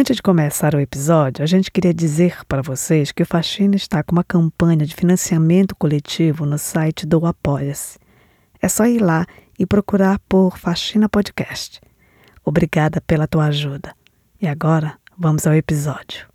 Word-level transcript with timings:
Antes 0.00 0.16
de 0.16 0.22
começar 0.22 0.74
o 0.74 0.80
episódio, 0.80 1.42
a 1.42 1.46
gente 1.46 1.70
queria 1.70 1.92
dizer 1.92 2.42
para 2.46 2.62
vocês 2.62 3.12
que 3.12 3.22
o 3.22 3.26
Faxina 3.26 3.76
está 3.76 4.02
com 4.02 4.12
uma 4.12 4.24
campanha 4.24 4.86
de 4.86 4.94
financiamento 4.94 5.76
coletivo 5.76 6.46
no 6.46 6.56
site 6.56 7.04
do 7.04 7.26
Apoia-se. 7.26 7.98
É 8.62 8.66
só 8.66 8.86
ir 8.86 8.98
lá 8.98 9.26
e 9.58 9.66
procurar 9.66 10.18
por 10.20 10.56
Faxina 10.56 11.06
Podcast. 11.06 11.82
Obrigada 12.42 13.02
pela 13.02 13.28
tua 13.28 13.48
ajuda. 13.48 13.94
E 14.40 14.48
agora, 14.48 14.98
vamos 15.18 15.46
ao 15.46 15.52
episódio. 15.52 16.26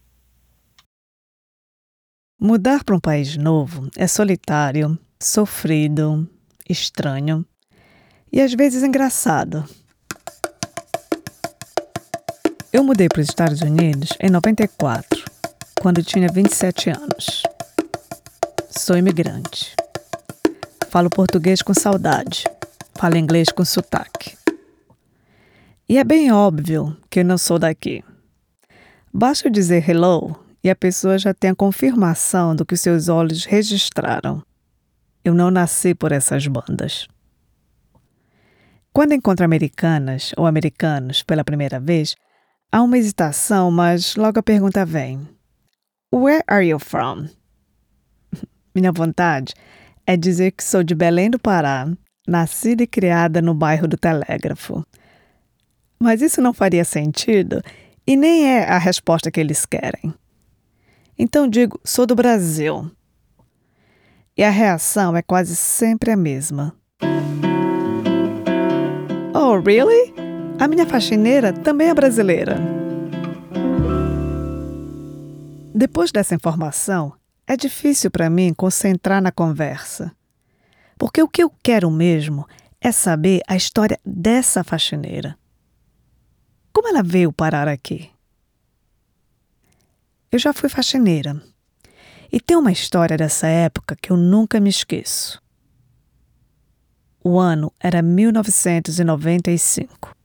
Mudar 2.39 2.83
para 2.83 2.95
um 2.95 2.99
país 2.99 3.35
novo 3.35 3.89
é 3.97 4.05
solitário, 4.05 4.95
sofrido, 5.19 6.29
estranho 6.69 7.43
e 8.31 8.39
às 8.39 8.53
vezes 8.53 8.83
engraçado. 8.83 9.65
Eu 12.75 12.83
mudei 12.83 13.07
para 13.07 13.21
os 13.21 13.29
Estados 13.29 13.61
Unidos 13.61 14.09
em 14.19 14.29
94, 14.29 15.23
quando 15.79 16.03
tinha 16.03 16.27
27 16.27 16.89
anos. 16.89 17.41
Sou 18.69 18.97
imigrante. 18.97 19.73
Falo 20.89 21.09
português 21.09 21.61
com 21.61 21.73
saudade. 21.73 22.43
Falo 22.93 23.15
inglês 23.15 23.49
com 23.49 23.63
sotaque. 23.63 24.37
E 25.87 25.97
é 25.97 26.03
bem 26.03 26.33
óbvio 26.33 26.97
que 27.09 27.21
eu 27.21 27.23
não 27.23 27.37
sou 27.37 27.57
daqui. 27.57 28.03
Basta 29.13 29.49
dizer 29.49 29.89
hello 29.89 30.37
e 30.61 30.69
a 30.69 30.75
pessoa 30.75 31.17
já 31.17 31.33
tem 31.33 31.51
a 31.51 31.55
confirmação 31.55 32.53
do 32.53 32.65
que 32.65 32.75
seus 32.75 33.07
olhos 33.07 33.45
registraram. 33.45 34.43
Eu 35.23 35.33
não 35.33 35.49
nasci 35.49 35.95
por 35.95 36.11
essas 36.11 36.45
bandas. 36.45 37.07
Quando 38.91 39.13
encontro 39.13 39.45
americanas 39.45 40.33
ou 40.35 40.45
americanos 40.45 41.23
pela 41.23 41.45
primeira 41.45 41.79
vez, 41.79 42.17
Há 42.75 42.83
uma 42.83 42.97
hesitação, 42.97 43.71
mas 43.71 44.17
logo 44.17 44.37
a 44.37 44.43
pergunta 44.43 44.85
vem: 44.85 45.25
Where 46.13 46.43
are 46.45 46.67
you 46.67 46.77
from? 46.77 47.29
Minha 48.75 48.91
vontade 48.91 49.53
é 50.05 50.17
dizer 50.17 50.51
que 50.51 50.61
sou 50.61 50.83
de 50.83 50.93
Belém 50.93 51.29
do 51.29 51.39
Pará, 51.39 51.87
nascida 52.27 52.83
e 52.83 52.87
criada 52.87 53.41
no 53.41 53.53
bairro 53.53 53.87
do 53.87 53.95
Telégrafo. 53.95 54.85
Mas 55.97 56.21
isso 56.21 56.41
não 56.41 56.53
faria 56.53 56.83
sentido 56.83 57.61
e 58.05 58.17
nem 58.17 58.45
é 58.45 58.65
a 58.65 58.77
resposta 58.77 59.31
que 59.31 59.39
eles 59.39 59.65
querem. 59.65 60.13
Então 61.17 61.47
digo: 61.47 61.79
sou 61.81 62.05
do 62.05 62.13
Brasil. 62.13 62.91
E 64.35 64.43
a 64.43 64.49
reação 64.49 65.15
é 65.15 65.21
quase 65.21 65.55
sempre 65.55 66.11
a 66.11 66.17
mesma. 66.17 66.75
Oh, 69.33 69.61
really? 69.61 70.24
A 70.57 70.69
minha 70.69 70.87
faxineira 70.87 71.51
também 71.51 71.89
é 71.89 71.93
brasileira. 71.93 72.55
Depois 75.73 76.13
dessa 76.13 76.33
informação, 76.33 77.11
é 77.45 77.57
difícil 77.57 78.09
para 78.09 78.29
mim 78.29 78.53
concentrar 78.53 79.21
na 79.21 79.33
conversa. 79.33 80.15
Porque 80.97 81.21
o 81.21 81.27
que 81.27 81.43
eu 81.43 81.51
quero 81.61 81.91
mesmo 81.91 82.47
é 82.79 82.89
saber 82.89 83.41
a 83.49 83.57
história 83.57 83.99
dessa 84.05 84.63
faxineira. 84.63 85.37
Como 86.71 86.87
ela 86.87 87.03
veio 87.03 87.33
parar 87.33 87.67
aqui? 87.67 88.09
Eu 90.31 90.39
já 90.39 90.53
fui 90.53 90.69
faxineira. 90.69 91.43
E 92.31 92.39
tem 92.39 92.55
uma 92.55 92.71
história 92.71 93.17
dessa 93.17 93.47
época 93.47 93.97
que 94.01 94.09
eu 94.09 94.15
nunca 94.15 94.57
me 94.61 94.69
esqueço. 94.69 95.43
O 97.21 97.37
ano 97.37 97.73
era 97.77 98.01
1995 98.01 100.15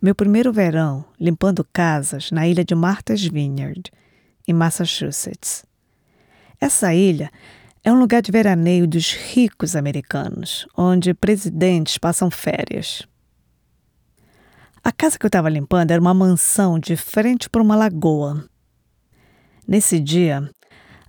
meu 0.00 0.14
primeiro 0.14 0.52
verão 0.52 1.04
limpando 1.18 1.66
casas 1.72 2.30
na 2.30 2.46
ilha 2.46 2.64
de 2.64 2.74
Martha's 2.74 3.24
Vineyard, 3.24 3.90
em 4.46 4.52
Massachusetts. 4.52 5.64
Essa 6.60 6.94
ilha 6.94 7.30
é 7.82 7.92
um 7.92 7.98
lugar 7.98 8.20
de 8.20 8.30
veraneio 8.32 8.86
dos 8.86 9.12
ricos 9.12 9.74
americanos, 9.74 10.66
onde 10.76 11.14
presidentes 11.14 11.98
passam 11.98 12.30
férias. 12.30 13.06
A 14.82 14.92
casa 14.92 15.18
que 15.18 15.24
eu 15.24 15.28
estava 15.28 15.48
limpando 15.48 15.90
era 15.90 16.00
uma 16.00 16.14
mansão 16.14 16.78
de 16.78 16.96
frente 16.96 17.48
para 17.48 17.62
uma 17.62 17.74
lagoa. 17.74 18.44
Nesse 19.66 19.98
dia, 19.98 20.48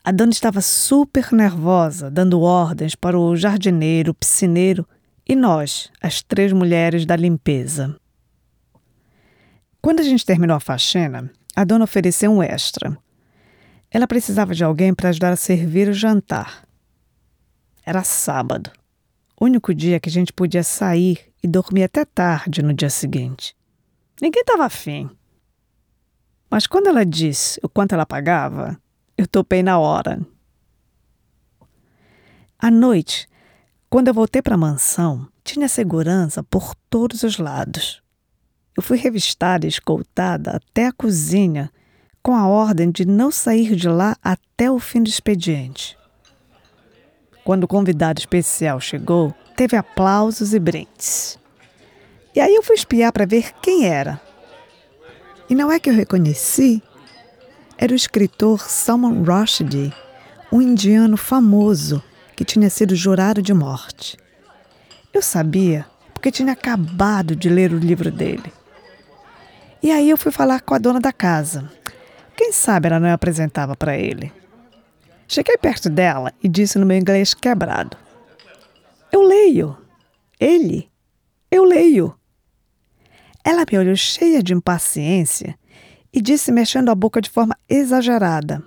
a 0.03 0.11
dona 0.11 0.31
estava 0.31 0.61
super 0.61 1.31
nervosa, 1.31 2.09
dando 2.09 2.41
ordens 2.41 2.95
para 2.95 3.19
o 3.19 3.35
jardineiro, 3.35 4.11
o 4.11 4.15
piscineiro 4.15 4.87
e 5.27 5.35
nós, 5.35 5.91
as 6.01 6.23
três 6.23 6.53
mulheres 6.53 7.05
da 7.05 7.15
limpeza. 7.15 7.95
Quando 9.87 10.01
a 10.01 10.03
gente 10.03 10.25
terminou 10.25 10.57
a 10.57 10.59
faxina, 10.59 11.31
a 11.55 11.63
dona 11.63 11.85
ofereceu 11.85 12.29
um 12.29 12.43
extra. 12.43 12.97
Ela 13.89 14.05
precisava 14.05 14.53
de 14.53 14.61
alguém 14.61 14.93
para 14.93 15.07
ajudar 15.07 15.31
a 15.31 15.37
servir 15.37 15.87
o 15.87 15.93
jantar. 15.93 16.67
Era 17.85 18.03
sábado, 18.03 18.69
único 19.39 19.73
dia 19.73 19.97
que 19.97 20.09
a 20.09 20.11
gente 20.11 20.33
podia 20.33 20.61
sair 20.61 21.31
e 21.41 21.47
dormir 21.47 21.83
até 21.83 22.03
tarde 22.03 22.61
no 22.61 22.73
dia 22.73 22.89
seguinte. 22.89 23.55
Ninguém 24.21 24.41
estava 24.41 24.65
afim. 24.65 25.09
Mas 26.51 26.67
quando 26.67 26.87
ela 26.87 27.05
disse 27.05 27.57
o 27.63 27.69
quanto 27.69 27.93
ela 27.93 28.05
pagava, 28.05 28.77
eu 29.17 29.25
topei 29.25 29.63
na 29.63 29.79
hora. 29.79 30.19
À 32.59 32.69
noite, 32.69 33.25
quando 33.89 34.09
eu 34.09 34.13
voltei 34.13 34.41
para 34.41 34.55
a 34.55 34.57
mansão, 34.57 35.29
tinha 35.45 35.69
segurança 35.69 36.43
por 36.43 36.75
todos 36.89 37.23
os 37.23 37.37
lados. 37.37 38.05
Eu 38.77 38.83
fui 38.83 38.97
revistada 38.97 39.65
e 39.65 39.69
escoltada 39.69 40.51
até 40.51 40.85
a 40.85 40.91
cozinha, 40.91 41.71
com 42.21 42.35
a 42.35 42.47
ordem 42.47 42.91
de 42.91 43.07
não 43.07 43.31
sair 43.31 43.75
de 43.75 43.89
lá 43.89 44.15
até 44.23 44.69
o 44.69 44.77
fim 44.77 45.01
do 45.01 45.09
expediente. 45.09 45.97
Quando 47.43 47.63
o 47.63 47.67
convidado 47.67 48.19
especial 48.19 48.79
chegou, 48.79 49.33
teve 49.55 49.75
aplausos 49.75 50.53
e 50.53 50.59
brindes. 50.59 51.39
E 52.35 52.39
aí 52.39 52.53
eu 52.53 52.61
fui 52.61 52.75
espiar 52.75 53.11
para 53.11 53.25
ver 53.25 53.51
quem 53.63 53.87
era. 53.87 54.21
E 55.49 55.55
não 55.55 55.71
é 55.71 55.79
que 55.79 55.89
eu 55.89 55.93
reconheci? 55.95 56.83
Era 57.79 57.93
o 57.93 57.95
escritor 57.95 58.59
Salman 58.59 59.23
Rushdie, 59.23 59.91
um 60.51 60.61
indiano 60.61 61.17
famoso 61.17 62.03
que 62.35 62.45
tinha 62.45 62.69
sido 62.69 62.95
jurado 62.95 63.41
de 63.41 63.55
morte. 63.55 64.17
Eu 65.11 65.23
sabia 65.23 65.87
porque 66.13 66.31
tinha 66.31 66.53
acabado 66.53 67.35
de 67.35 67.49
ler 67.49 67.73
o 67.73 67.79
livro 67.79 68.11
dele. 68.11 68.56
E 69.87 69.91
aí 69.91 70.09
eu 70.09 70.17
fui 70.17 70.33
falar 70.33 70.59
com 70.63 70.73
a 70.73 70.77
dona 70.77 70.99
da 70.99 71.13
casa. 71.13 71.71
Quem 72.35 72.51
sabe 72.51 72.89
ela 72.89 72.99
não 72.99 73.09
apresentava 73.09 73.73
para 73.73 73.97
ele. 73.97 74.33
Cheguei 75.29 75.55
perto 75.55 75.89
dela 75.89 76.33
e 76.43 76.49
disse 76.49 76.77
no 76.77 76.85
meu 76.85 76.97
inglês 76.97 77.33
quebrado: 77.33 77.95
Eu 79.13 79.21
leio. 79.21 79.77
Ele? 80.37 80.91
Eu 81.49 81.63
leio. 81.63 82.13
Ela 83.45 83.63
me 83.71 83.77
olhou 83.77 83.95
cheia 83.95 84.43
de 84.43 84.53
impaciência 84.53 85.57
e 86.11 86.21
disse, 86.21 86.51
mexendo 86.51 86.89
a 86.89 86.95
boca 86.95 87.21
de 87.21 87.29
forma 87.29 87.57
exagerada: 87.69 88.61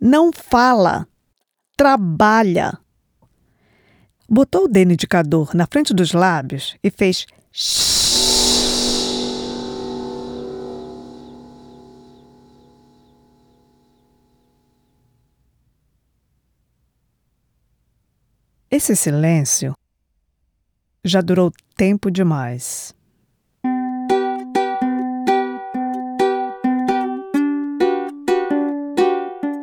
Não 0.00 0.30
fala, 0.32 1.08
trabalha. 1.76 2.78
Botou 4.30 4.66
o 4.66 4.68
dedo 4.68 4.92
indicador 4.92 5.52
na 5.52 5.66
frente 5.66 5.92
dos 5.92 6.12
lábios 6.12 6.76
e 6.80 6.92
fez 6.92 7.26
shh. 7.50 7.97
Esse 18.78 18.94
silêncio 18.94 19.74
já 21.04 21.20
durou 21.20 21.50
tempo 21.76 22.12
demais. 22.12 22.94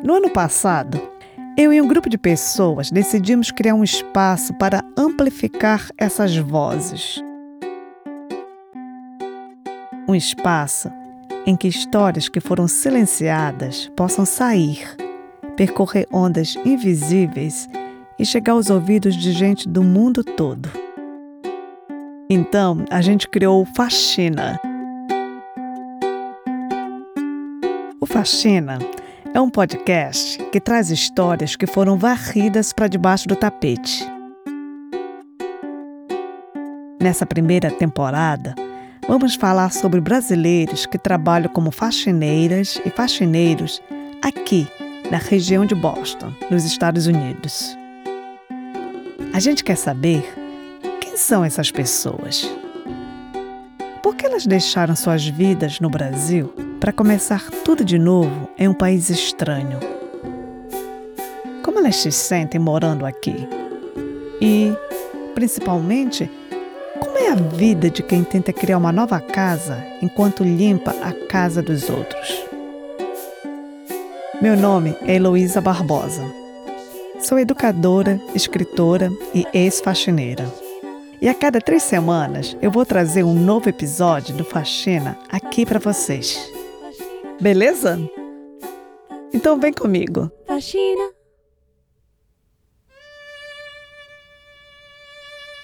No 0.04 0.16
ano 0.16 0.28
passado, 0.28 1.00
eu 1.56 1.72
e 1.72 1.80
um 1.80 1.88
grupo 1.88 2.10
de 2.10 2.18
pessoas 2.18 2.90
decidimos 2.90 3.50
criar 3.50 3.74
um 3.74 3.82
espaço 3.82 4.52
para 4.58 4.84
amplificar 4.98 5.88
essas 5.96 6.36
vozes. 6.36 7.18
Um 10.06 10.14
espaço 10.14 10.90
em 11.46 11.56
que 11.56 11.66
histórias 11.66 12.28
que 12.28 12.38
foram 12.38 12.68
silenciadas 12.68 13.90
possam 13.96 14.26
sair, 14.26 14.86
percorrer 15.56 16.06
ondas 16.12 16.54
invisíveis 16.66 17.66
e 18.18 18.24
chegar 18.24 18.52
aos 18.52 18.70
ouvidos 18.70 19.14
de 19.16 19.32
gente 19.32 19.68
do 19.68 19.82
mundo 19.82 20.24
todo. 20.24 20.68
Então, 22.28 22.84
a 22.90 23.00
gente 23.00 23.28
criou 23.28 23.62
o 23.62 23.66
Faxina. 23.66 24.58
O 28.00 28.06
Faxina 28.06 28.78
é 29.32 29.40
um 29.40 29.50
podcast 29.50 30.42
que 30.50 30.60
traz 30.60 30.90
histórias 30.90 31.56
que 31.56 31.66
foram 31.66 31.96
varridas 31.96 32.72
para 32.72 32.88
debaixo 32.88 33.28
do 33.28 33.36
tapete. 33.36 34.04
Nessa 37.00 37.26
primeira 37.26 37.70
temporada, 37.70 38.54
vamos 39.06 39.34
falar 39.34 39.70
sobre 39.70 40.00
brasileiros 40.00 40.86
que 40.86 40.98
trabalham 40.98 41.48
como 41.50 41.70
faxineiras 41.70 42.80
e 42.84 42.90
faxineiros 42.90 43.80
aqui 44.22 44.66
na 45.10 45.18
região 45.18 45.64
de 45.64 45.74
Boston, 45.74 46.32
nos 46.50 46.64
Estados 46.64 47.06
Unidos. 47.06 47.76
A 49.36 49.38
gente 49.38 49.62
quer 49.62 49.76
saber 49.76 50.24
quem 50.98 51.14
são 51.14 51.44
essas 51.44 51.70
pessoas. 51.70 52.50
Por 54.02 54.16
que 54.16 54.24
elas 54.24 54.46
deixaram 54.46 54.96
suas 54.96 55.26
vidas 55.26 55.78
no 55.78 55.90
Brasil 55.90 56.54
para 56.80 56.90
começar 56.90 57.50
tudo 57.62 57.84
de 57.84 57.98
novo 57.98 58.48
em 58.56 58.66
um 58.66 58.72
país 58.72 59.10
estranho? 59.10 59.78
Como 61.62 61.78
elas 61.78 61.96
se 61.96 62.10
sentem 62.10 62.58
morando 62.58 63.04
aqui? 63.04 63.46
E, 64.40 64.72
principalmente, 65.34 66.30
como 66.98 67.18
é 67.18 67.28
a 67.28 67.34
vida 67.34 67.90
de 67.90 68.02
quem 68.02 68.24
tenta 68.24 68.54
criar 68.54 68.78
uma 68.78 68.90
nova 68.90 69.20
casa 69.20 69.84
enquanto 70.00 70.44
limpa 70.44 70.92
a 71.02 71.12
casa 71.12 71.60
dos 71.60 71.90
outros? 71.90 72.42
Meu 74.40 74.56
nome 74.56 74.96
é 75.02 75.16
Heloísa 75.16 75.60
Barbosa. 75.60 76.45
Sou 77.26 77.40
educadora, 77.40 78.20
escritora 78.36 79.10
e 79.34 79.44
ex-faxineira. 79.52 80.44
E 81.20 81.28
a 81.28 81.34
cada 81.34 81.60
três 81.60 81.82
semanas 81.82 82.56
eu 82.62 82.70
vou 82.70 82.86
trazer 82.86 83.24
um 83.24 83.34
novo 83.34 83.68
episódio 83.68 84.32
do 84.36 84.44
Faxina 84.44 85.18
aqui 85.28 85.66
para 85.66 85.80
vocês. 85.80 86.38
Beleza? 87.40 87.98
Então 89.34 89.58
vem 89.58 89.72
comigo. 89.72 90.30
Faxina. 90.46 91.10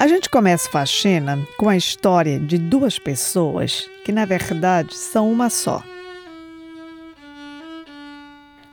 A 0.00 0.08
gente 0.08 0.28
começa 0.28 0.68
Faxina 0.68 1.38
com 1.56 1.68
a 1.68 1.76
história 1.76 2.40
de 2.40 2.58
duas 2.58 2.98
pessoas 2.98 3.88
que, 4.04 4.10
na 4.10 4.24
verdade, 4.24 4.96
são 4.96 5.30
uma 5.30 5.48
só. 5.48 5.80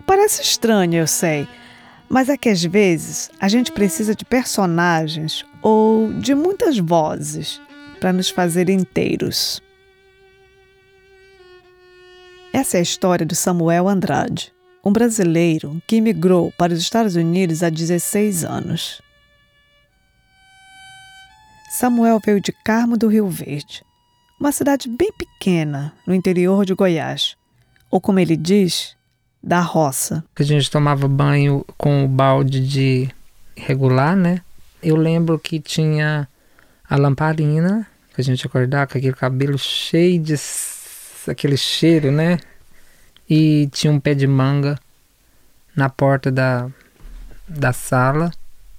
Parece 0.07 0.41
estranho, 0.41 0.95
eu 0.95 1.05
sei, 1.05 1.47
mas 2.09 2.27
é 2.27 2.35
que 2.35 2.49
às 2.49 2.63
vezes 2.63 3.29
a 3.39 3.47
gente 3.47 3.71
precisa 3.71 4.15
de 4.15 4.25
personagens 4.25 5.45
ou 5.61 6.11
de 6.13 6.33
muitas 6.33 6.79
vozes 6.79 7.61
para 7.99 8.11
nos 8.11 8.29
fazer 8.29 8.69
inteiros. 8.69 9.61
Essa 12.51 12.77
é 12.77 12.79
a 12.79 12.83
história 12.83 13.25
do 13.25 13.35
Samuel 13.35 13.87
Andrade, 13.87 14.51
um 14.83 14.91
brasileiro 14.91 15.81
que 15.85 15.97
imigrou 15.97 16.51
para 16.57 16.73
os 16.73 16.79
Estados 16.79 17.15
Unidos 17.15 17.61
há 17.61 17.69
16 17.69 18.43
anos. 18.43 19.01
Samuel 21.69 22.19
veio 22.25 22.41
de 22.41 22.51
Carmo 22.51 22.97
do 22.97 23.07
Rio 23.07 23.27
Verde, 23.27 23.83
uma 24.39 24.51
cidade 24.51 24.89
bem 24.89 25.11
pequena 25.11 25.93
no 26.07 26.15
interior 26.15 26.65
de 26.65 26.73
Goiás, 26.73 27.37
ou 27.91 28.01
como 28.01 28.19
ele 28.19 28.35
diz, 28.35 28.97
da 29.41 29.61
roça. 29.61 30.23
A 30.35 30.43
gente 30.43 30.69
tomava 30.69 31.07
banho 31.07 31.65
com 31.77 32.03
o 32.03 32.07
balde 32.07 32.65
de 32.65 33.09
regular, 33.55 34.15
né? 34.15 34.41
Eu 34.81 34.95
lembro 34.95 35.37
que 35.39 35.59
tinha 35.59 36.27
a 36.89 36.95
lamparina, 36.95 37.87
que 38.13 38.21
a 38.21 38.23
gente 38.23 38.45
acordava 38.45 38.87
com 38.87 38.97
aquele 38.97 39.13
cabelo 39.13 39.57
cheio 39.57 40.21
de 40.21 40.35
aquele 41.27 41.57
cheiro, 41.57 42.11
né? 42.11 42.39
E 43.29 43.69
tinha 43.71 43.91
um 43.91 43.99
pé 43.99 44.13
de 44.13 44.25
manga 44.25 44.79
na 45.75 45.89
porta 45.89 46.31
da, 46.31 46.69
da 47.47 47.71
sala 47.71 48.31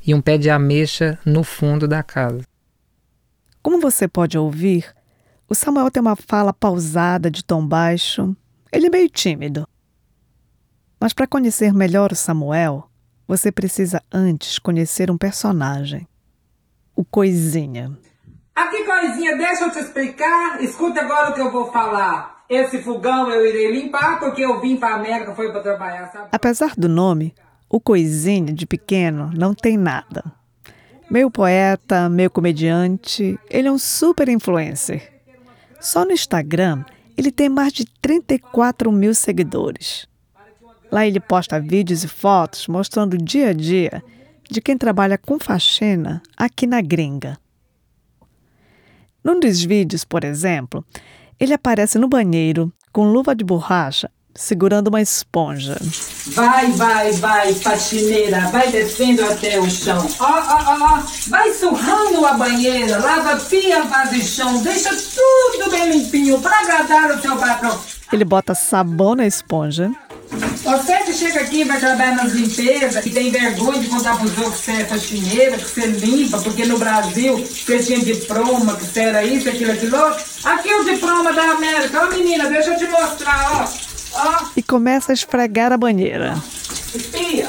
e 0.04 0.14
um 0.14 0.20
pé 0.20 0.36
de 0.36 0.50
ameixa 0.50 1.18
no 1.24 1.44
fundo 1.44 1.86
da 1.86 2.02
casa. 2.02 2.42
Como 3.62 3.80
você 3.80 4.08
pode 4.08 4.38
ouvir, 4.38 4.86
o 5.48 5.54
Samuel 5.54 5.90
tem 5.90 6.00
uma 6.00 6.16
fala 6.16 6.52
pausada 6.52 7.30
de 7.30 7.44
tom 7.44 7.64
baixo. 7.64 8.34
Ele 8.72 8.86
é 8.86 8.90
meio 8.90 9.08
tímido. 9.08 9.68
Mas 11.00 11.14
para 11.14 11.26
conhecer 11.26 11.72
melhor 11.72 12.12
o 12.12 12.16
Samuel, 12.16 12.86
você 13.26 13.50
precisa 13.50 14.02
antes 14.12 14.58
conhecer 14.58 15.10
um 15.10 15.16
personagem. 15.16 16.06
O 16.94 17.02
Coisinha. 17.02 17.96
Aqui, 18.54 18.84
Coisinha, 18.84 19.34
deixa 19.38 19.64
eu 19.64 19.70
te 19.70 19.78
explicar. 19.78 20.62
Escuta 20.62 21.00
agora 21.00 21.30
o 21.30 21.34
que 21.34 21.40
eu 21.40 21.50
vou 21.50 21.72
falar. 21.72 22.44
Esse 22.50 22.82
fogão 22.82 23.30
eu 23.30 23.46
irei 23.46 23.80
limpar 23.80 24.18
porque 24.18 24.44
eu 24.44 24.60
vim 24.60 24.76
para 24.76 24.96
a 24.96 24.98
América, 24.98 25.34
foi 25.34 25.50
para 25.50 25.62
trabalhar, 25.62 26.12
sabe? 26.12 26.28
Apesar 26.32 26.74
do 26.76 26.88
nome, 26.88 27.34
o 27.68 27.80
Coisinha 27.80 28.52
de 28.52 28.66
pequeno 28.66 29.30
não 29.32 29.54
tem 29.54 29.78
nada. 29.78 30.24
Meio 31.08 31.30
poeta, 31.30 32.10
meio 32.10 32.30
comediante, 32.30 33.38
ele 33.48 33.68
é 33.68 33.72
um 33.72 33.78
super 33.78 34.28
influencer. 34.28 35.10
Só 35.80 36.04
no 36.04 36.12
Instagram, 36.12 36.84
ele 37.16 37.32
tem 37.32 37.48
mais 37.48 37.72
de 37.72 37.86
34 38.02 38.92
mil 38.92 39.14
seguidores. 39.14 40.09
Lá 40.90 41.06
ele 41.06 41.20
posta 41.20 41.60
vídeos 41.60 42.02
e 42.04 42.08
fotos 42.08 42.66
mostrando 42.66 43.14
o 43.14 43.18
dia 43.18 43.50
a 43.50 43.52
dia 43.52 44.02
de 44.50 44.60
quem 44.60 44.76
trabalha 44.76 45.16
com 45.16 45.38
faxina 45.38 46.20
aqui 46.36 46.66
na 46.66 46.80
gringa. 46.80 47.38
Num 49.22 49.38
dos 49.38 49.62
vídeos, 49.62 50.04
por 50.04 50.24
exemplo, 50.24 50.84
ele 51.38 51.54
aparece 51.54 51.98
no 51.98 52.08
banheiro 52.08 52.72
com 52.92 53.04
luva 53.04 53.34
de 53.34 53.44
borracha 53.44 54.10
segurando 54.34 54.88
uma 54.88 55.00
esponja. 55.00 55.76
Vai, 56.28 56.70
vai, 56.72 57.12
vai, 57.12 57.54
faxineira, 57.54 58.48
vai 58.48 58.70
descendo 58.70 59.24
até 59.24 59.60
o 59.60 59.68
chão. 59.68 60.06
Ó, 60.18 60.24
ó, 60.24 60.62
ó, 60.66 60.94
ó, 60.94 61.02
vai 61.28 61.52
surrando 61.52 62.24
a 62.24 62.34
banheira, 62.34 62.98
lava 62.98 63.36
pia, 63.44 63.82
vaso 63.82 64.14
e 64.14 64.22
chão, 64.22 64.62
deixa 64.62 64.90
tudo 64.90 65.70
bem 65.70 65.90
limpinho 65.90 66.40
para 66.40 66.58
agradar 66.60 67.10
o 67.10 67.20
seu 67.20 67.36
patrão. 67.36 67.78
Ele 68.12 68.24
bota 68.24 68.54
sabão 68.54 69.14
na 69.14 69.26
esponja 69.26 69.90
você 70.30 70.98
que 70.98 71.12
chega 71.12 71.40
aqui 71.40 71.62
e 71.62 71.64
vai 71.64 71.80
trabalhar 71.80 72.14
nas 72.14 72.32
limpezas 72.32 73.04
e 73.04 73.10
tem 73.10 73.30
vergonha 73.30 73.80
de 73.80 73.88
contar 73.88 74.16
pros 74.16 74.36
outros 74.38 74.60
que 74.60 74.66
você 74.66 74.82
é 74.82 74.84
faxineira, 74.84 75.58
que 75.58 75.68
você 75.68 75.86
limpa, 75.86 76.38
porque 76.38 76.64
no 76.64 76.78
Brasil 76.78 77.36
você 77.38 77.78
tinha 77.80 77.98
diploma, 77.98 78.76
que 78.76 78.84
você 78.84 79.00
era 79.00 79.24
isso, 79.24 79.48
aquilo, 79.48 79.72
aquilo 79.72 79.96
outro. 79.96 80.24
Aqui 80.44 80.70
é 80.70 80.76
o 80.76 80.84
diploma 80.84 81.32
da 81.32 81.42
América. 81.52 82.04
Ó, 82.04 82.10
menina, 82.10 82.48
deixa 82.48 82.70
eu 82.70 82.78
te 82.78 82.86
mostrar, 82.86 83.68
ó. 84.14 84.20
ó. 84.20 84.46
E 84.56 84.62
começa 84.62 85.12
a 85.12 85.14
esfregar 85.14 85.72
a 85.72 85.76
banheira. 85.76 86.40
Espia. 86.94 87.48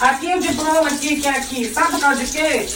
Aqui 0.00 0.30
é 0.30 0.36
o 0.36 0.40
diploma 0.40 0.88
aqui, 0.88 1.16
que 1.16 1.26
é 1.26 1.30
aqui. 1.30 1.72
Sabe 1.72 1.92
por 1.92 2.00
causa 2.00 2.24
de 2.24 2.30
quê? 2.30 2.66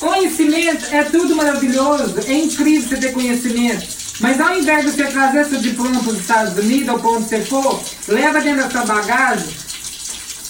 Conhecimento 0.00 0.86
é 0.90 1.04
tudo 1.04 1.36
maravilhoso. 1.36 2.14
É 2.26 2.32
incrível 2.32 2.88
você 2.88 2.96
ter 2.96 3.12
conhecimento. 3.12 4.01
Mas 4.20 4.40
ao 4.40 4.58
invés 4.58 4.84
de 4.84 4.92
você 4.92 5.06
trazer 5.06 5.44
seu 5.46 5.60
diploma 5.60 6.00
para 6.00 6.12
os 6.12 6.20
Estados 6.20 6.56
Unidos 6.58 6.88
ou 6.88 6.98
para 6.98 7.10
onde 7.10 7.28
você 7.28 7.40
for, 7.42 7.82
leva 8.08 8.40
dentro 8.40 8.62
da 8.62 8.70
sua 8.70 8.84
bagagem 8.84 9.62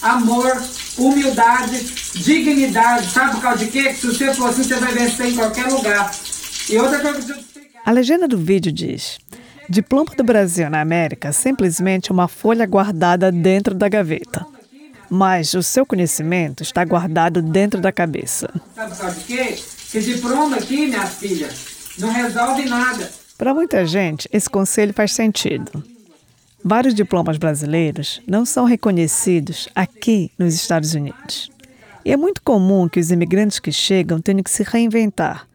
amor, 0.02 0.60
humildade, 0.98 1.78
dignidade. 2.14 3.10
Sabe 3.10 3.32
por 3.32 3.40
causa 3.40 3.64
de 3.64 3.70
quê? 3.70 3.84
Que 3.84 4.00
se 4.00 4.06
você 4.08 4.34
for 4.34 4.50
assim, 4.50 4.64
você 4.64 4.74
vai 4.74 4.92
vencer 4.92 5.26
em 5.26 5.36
qualquer 5.36 5.66
lugar. 5.68 6.10
E 6.68 6.76
outra 6.76 6.98
coisa 6.98 7.22
que 7.22 7.32
eu 7.32 7.62
A 7.86 7.90
legenda 7.92 8.26
do 8.26 8.36
vídeo 8.36 8.72
diz: 8.72 9.18
Diploma 9.68 10.12
do 10.16 10.24
Brasil 10.24 10.68
na 10.68 10.80
América 10.80 11.28
é 11.28 11.32
simplesmente 11.32 12.10
uma 12.10 12.28
folha 12.28 12.66
guardada 12.66 13.30
dentro 13.30 13.74
da 13.74 13.88
gaveta. 13.88 14.44
Mas 15.08 15.52
o 15.54 15.62
seu 15.62 15.84
conhecimento 15.84 16.62
está 16.62 16.84
guardado 16.84 17.42
dentro 17.42 17.80
da 17.80 17.92
cabeça. 17.92 18.48
Sabe 18.74 18.90
por 18.90 18.98
causa 18.98 19.16
de 19.20 19.24
quê? 19.24 19.58
Que 19.90 20.00
diploma 20.00 20.56
aqui, 20.56 20.86
minha 20.86 21.06
filha, 21.06 21.50
não 21.98 22.10
resolve 22.10 22.64
nada. 22.64 23.10
Para 23.42 23.52
muita 23.52 23.84
gente, 23.84 24.28
esse 24.32 24.48
conselho 24.48 24.94
faz 24.94 25.14
sentido. 25.14 25.82
Vários 26.64 26.94
diplomas 26.94 27.38
brasileiros 27.38 28.22
não 28.24 28.44
são 28.44 28.64
reconhecidos 28.64 29.68
aqui 29.74 30.30
nos 30.38 30.54
Estados 30.54 30.94
Unidos. 30.94 31.50
E 32.04 32.12
é 32.12 32.16
muito 32.16 32.40
comum 32.40 32.88
que 32.88 33.00
os 33.00 33.10
imigrantes 33.10 33.58
que 33.58 33.72
chegam 33.72 34.20
tenham 34.20 34.44
que 34.44 34.50
se 34.50 34.62
reinventar. 34.62 35.48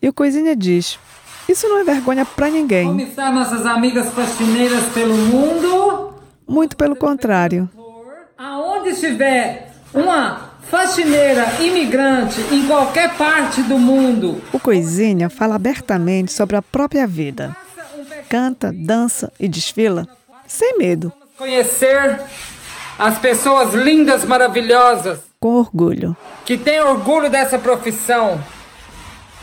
E 0.00 0.08
o 0.08 0.12
Coisinha 0.12 0.54
diz: 0.54 1.00
isso 1.48 1.68
não 1.68 1.78
é 1.78 1.82
vergonha 1.82 2.24
para 2.24 2.48
ninguém. 2.48 2.86
Começar 2.86 3.32
nossas 3.32 3.66
amigas 3.66 4.08
faxineiras 4.12 4.84
pelo 4.94 5.16
mundo. 5.16 6.14
Muito 6.46 6.76
pelo 6.76 6.94
contrário. 6.94 7.68
Aonde 8.38 8.90
estiver 8.90 9.72
uma 9.92 10.49
faxineira, 10.70 11.44
imigrante, 11.60 12.40
em 12.52 12.66
qualquer 12.66 13.16
parte 13.16 13.60
do 13.62 13.76
mundo. 13.76 14.40
O 14.52 14.60
Coisinha 14.60 15.28
fala 15.28 15.56
abertamente 15.56 16.32
sobre 16.32 16.56
a 16.56 16.62
própria 16.62 17.06
vida. 17.06 17.56
Canta, 18.28 18.72
dança 18.72 19.32
e 19.40 19.48
desfila 19.48 20.06
sem 20.46 20.78
medo. 20.78 21.12
Conhecer 21.36 22.20
as 22.98 23.18
pessoas 23.18 23.74
lindas, 23.74 24.24
maravilhosas. 24.24 25.20
Com 25.40 25.54
orgulho. 25.54 26.16
Que 26.44 26.56
têm 26.56 26.80
orgulho 26.80 27.28
dessa 27.28 27.58
profissão. 27.58 28.40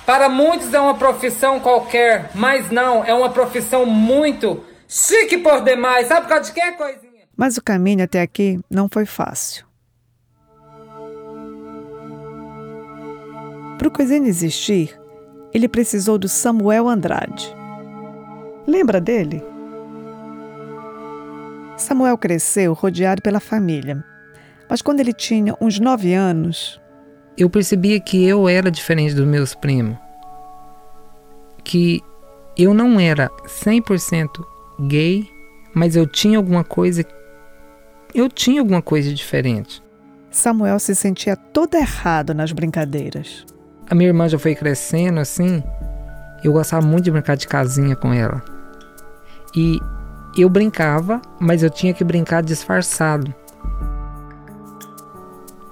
Para 0.05 0.29
muitos 0.29 0.73
é 0.73 0.79
uma 0.79 0.95
profissão 0.95 1.59
qualquer, 1.59 2.31
mas 2.33 2.71
não, 2.71 3.03
é 3.03 3.13
uma 3.13 3.29
profissão 3.29 3.85
muito 3.85 4.63
chique 4.87 5.37
por 5.37 5.61
demais. 5.61 6.07
Sabe 6.07 6.21
por 6.21 6.29
causa 6.29 6.45
de 6.45 6.53
que, 6.53 6.71
coisinha? 6.71 7.23
Mas 7.35 7.57
o 7.57 7.61
caminho 7.61 8.05
até 8.05 8.21
aqui 8.21 8.59
não 8.69 8.87
foi 8.89 9.05
fácil. 9.05 9.66
Para 13.77 13.87
o 13.87 13.91
Coisinha 13.91 14.27
existir, 14.27 14.99
ele 15.53 15.67
precisou 15.67 16.17
do 16.17 16.27
Samuel 16.27 16.87
Andrade. 16.87 17.55
Lembra 18.65 18.99
dele? 18.99 19.43
Samuel 21.77 22.17
cresceu 22.17 22.73
rodeado 22.73 23.21
pela 23.21 23.39
família, 23.39 24.03
mas 24.67 24.81
quando 24.81 24.99
ele 24.99 25.13
tinha 25.13 25.55
uns 25.61 25.79
nove 25.79 26.13
anos. 26.13 26.81
Eu 27.37 27.49
percebia 27.49 27.99
que 27.99 28.25
eu 28.25 28.49
era 28.49 28.71
diferente 28.71 29.13
dos 29.13 29.27
meus 29.27 29.53
primos. 29.53 29.95
Que 31.63 32.01
eu 32.57 32.73
não 32.73 32.99
era 32.99 33.29
100% 33.45 34.27
gay, 34.87 35.29
mas 35.73 35.95
eu 35.95 36.07
tinha 36.07 36.39
alguma 36.39 36.63
coisa. 36.63 37.05
Eu 38.13 38.27
tinha 38.27 38.59
alguma 38.59 38.81
coisa 38.81 39.13
diferente. 39.13 39.83
Samuel 40.31 40.79
se 40.79 40.95
sentia 40.95 41.35
todo 41.35 41.75
errado 41.75 42.33
nas 42.33 42.51
brincadeiras. 42.51 43.45
A 43.89 43.95
minha 43.95 44.09
irmã 44.09 44.27
já 44.27 44.37
foi 44.37 44.53
crescendo 44.55 45.19
assim. 45.19 45.63
Eu 46.43 46.53
gostava 46.53 46.85
muito 46.85 47.05
de 47.05 47.11
brincar 47.11 47.35
de 47.35 47.47
casinha 47.47 47.95
com 47.95 48.13
ela. 48.13 48.41
E 49.55 49.79
eu 50.37 50.49
brincava, 50.49 51.21
mas 51.39 51.63
eu 51.63 51.69
tinha 51.69 51.93
que 51.93 52.03
brincar 52.03 52.43
disfarçado. 52.43 53.33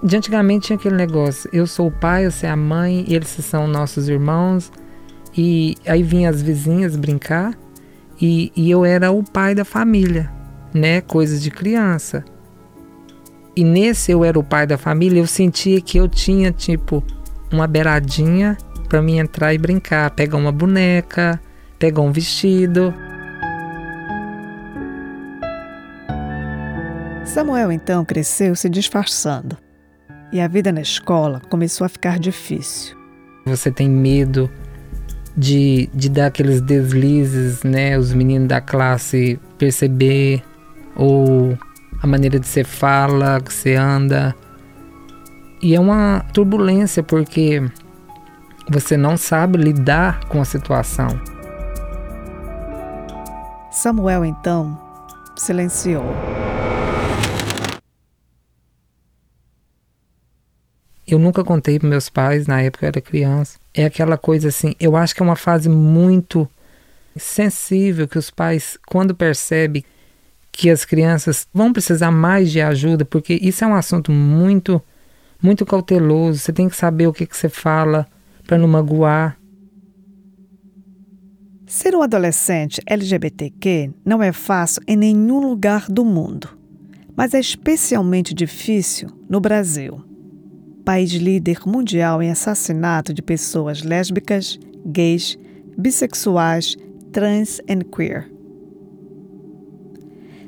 De 0.02 0.16
antigamente 0.16 0.68
tinha 0.68 0.78
aquele 0.78 0.96
negócio: 0.96 1.50
eu 1.52 1.68
sou 1.68 1.88
o 1.88 1.92
pai, 1.92 2.30
você 2.30 2.46
é 2.46 2.50
a 2.50 2.56
mãe, 2.56 3.06
eles 3.08 3.28
são 3.28 3.68
nossos 3.68 4.08
irmãos. 4.08 4.72
E 5.38 5.76
aí 5.86 6.02
vinham 6.02 6.30
as 6.30 6.42
vizinhas 6.42 6.96
brincar 6.96 7.54
e, 8.22 8.52
e 8.56 8.72
eu 8.72 8.86
era 8.86 9.12
o 9.12 9.24
pai 9.24 9.54
da 9.54 9.66
família, 9.66 10.32
né? 10.74 11.02
Coisas 11.02 11.42
de 11.42 11.52
criança. 11.52 12.24
E 13.56 13.64
nesse 13.64 14.12
eu 14.12 14.24
era 14.24 14.38
o 14.40 14.44
pai 14.44 14.66
da 14.66 14.78
família, 14.78 15.20
eu 15.20 15.28
sentia 15.28 15.80
que 15.82 15.98
eu 15.98 16.08
tinha 16.08 16.52
tipo 16.52 17.04
uma 17.52 17.68
beiradinha 17.68 18.58
para 18.88 19.02
mim 19.02 19.18
entrar 19.18 19.54
e 19.54 19.58
brincar, 19.58 20.12
pegar 20.12 20.38
uma 20.38 20.52
boneca, 20.52 21.40
pegar 21.80 22.02
um 22.02 22.12
vestido. 22.12 22.94
Samuel 27.26 27.72
então 27.72 28.06
cresceu 28.06 28.56
se 28.56 28.70
disfarçando. 28.70 29.58
E 30.32 30.40
a 30.40 30.48
vida 30.48 30.72
na 30.72 30.82
escola 30.82 31.42
começou 31.50 31.86
a 31.86 31.90
ficar 31.90 32.20
difícil. 32.20 32.96
Você 33.46 33.72
tem 33.72 33.90
medo 33.90 34.50
de, 35.36 35.90
de 35.94 36.10
dar 36.10 36.28
aqueles 36.28 36.62
deslizes, 36.62 37.64
né? 37.64 37.98
Os 37.98 38.14
meninos 38.14 38.48
da 38.48 38.62
classe 38.62 39.40
perceber, 39.58 40.44
ou 40.96 41.58
a 42.02 42.08
maneira 42.08 42.40
de 42.40 42.48
você 42.48 42.64
fala, 42.64 43.42
que 43.42 43.54
você 43.54 43.76
anda. 43.76 44.36
E 45.62 45.76
é 45.76 45.80
uma 45.80 46.26
turbulência 46.34 47.02
porque 47.02 47.62
você 48.70 48.98
não 48.98 49.18
sabe 49.18 49.58
lidar 49.58 50.26
com 50.26 50.42
a 50.42 50.46
situação. 50.46 51.08
Samuel 53.72 54.26
então 54.26 54.80
silenciou. 55.36 56.06
Eu 61.08 61.20
nunca 61.20 61.44
contei 61.44 61.78
para 61.78 61.88
meus 61.88 62.10
pais, 62.10 62.48
na 62.48 62.62
época 62.62 62.86
eu 62.86 62.88
era 62.88 63.02
criança. 63.02 63.60
É 63.74 63.86
aquela 63.86 64.18
coisa 64.18 64.48
assim, 64.48 64.74
eu 64.80 64.96
acho 64.96 65.14
que 65.14 65.22
é 65.22 65.26
uma 65.26 65.36
fase 65.36 65.70
muito 65.70 66.50
sensível 67.16 68.08
que 68.08 68.18
os 68.18 68.32
pais, 68.32 68.78
quando 68.88 69.14
percebem 69.14 69.86
que 70.52 70.70
as 70.70 70.84
crianças 70.84 71.48
vão 71.54 71.72
precisar 71.72 72.12
mais 72.12 72.52
de 72.52 72.62
ajuda, 72.62 73.06
porque 73.06 73.38
isso 73.42 73.64
é 73.64 73.68
um 73.68 73.76
assunto 73.76 74.12
muito, 74.12 74.82
muito 75.46 75.66
cauteloso. 75.66 76.40
Você 76.40 76.52
tem 76.52 76.68
que 76.68 76.76
saber 76.76 77.08
o 77.08 77.14
que, 77.14 77.26
que 77.26 77.38
você 77.38 77.48
fala 77.48 78.08
para 78.46 78.58
não 78.58 78.68
magoar. 78.68 79.38
Ser 81.68 81.96
um 81.96 82.02
adolescente 82.02 82.82
LGBTQ 82.86 83.92
não 84.04 84.22
é 84.22 84.32
fácil 84.32 84.82
em 84.88 84.96
nenhum 84.96 85.40
lugar 85.40 85.88
do 85.90 86.04
mundo, 86.04 86.50
mas 87.16 87.34
é 87.34 87.40
especialmente 87.40 88.34
difícil 88.34 89.10
no 89.30 89.40
Brasil 89.40 90.04
país 90.86 91.12
líder 91.12 91.58
mundial 91.66 92.22
em 92.22 92.30
assassinato 92.30 93.12
de 93.12 93.24
pessoas 93.24 93.82
lésbicas, 93.82 94.60
gays, 94.86 95.38
bissexuais, 95.76 96.78
trans 97.12 97.60
e 97.68 97.84
queer. 97.84 98.32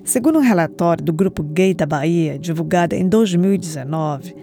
Segundo 0.06 0.38
um 0.38 0.42
relatório 0.42 1.04
do 1.04 1.12
Grupo 1.12 1.42
Gay 1.42 1.74
da 1.74 1.86
Bahia, 1.86 2.38
divulgado 2.38 2.96
em 2.96 3.10
2019, 3.10 4.36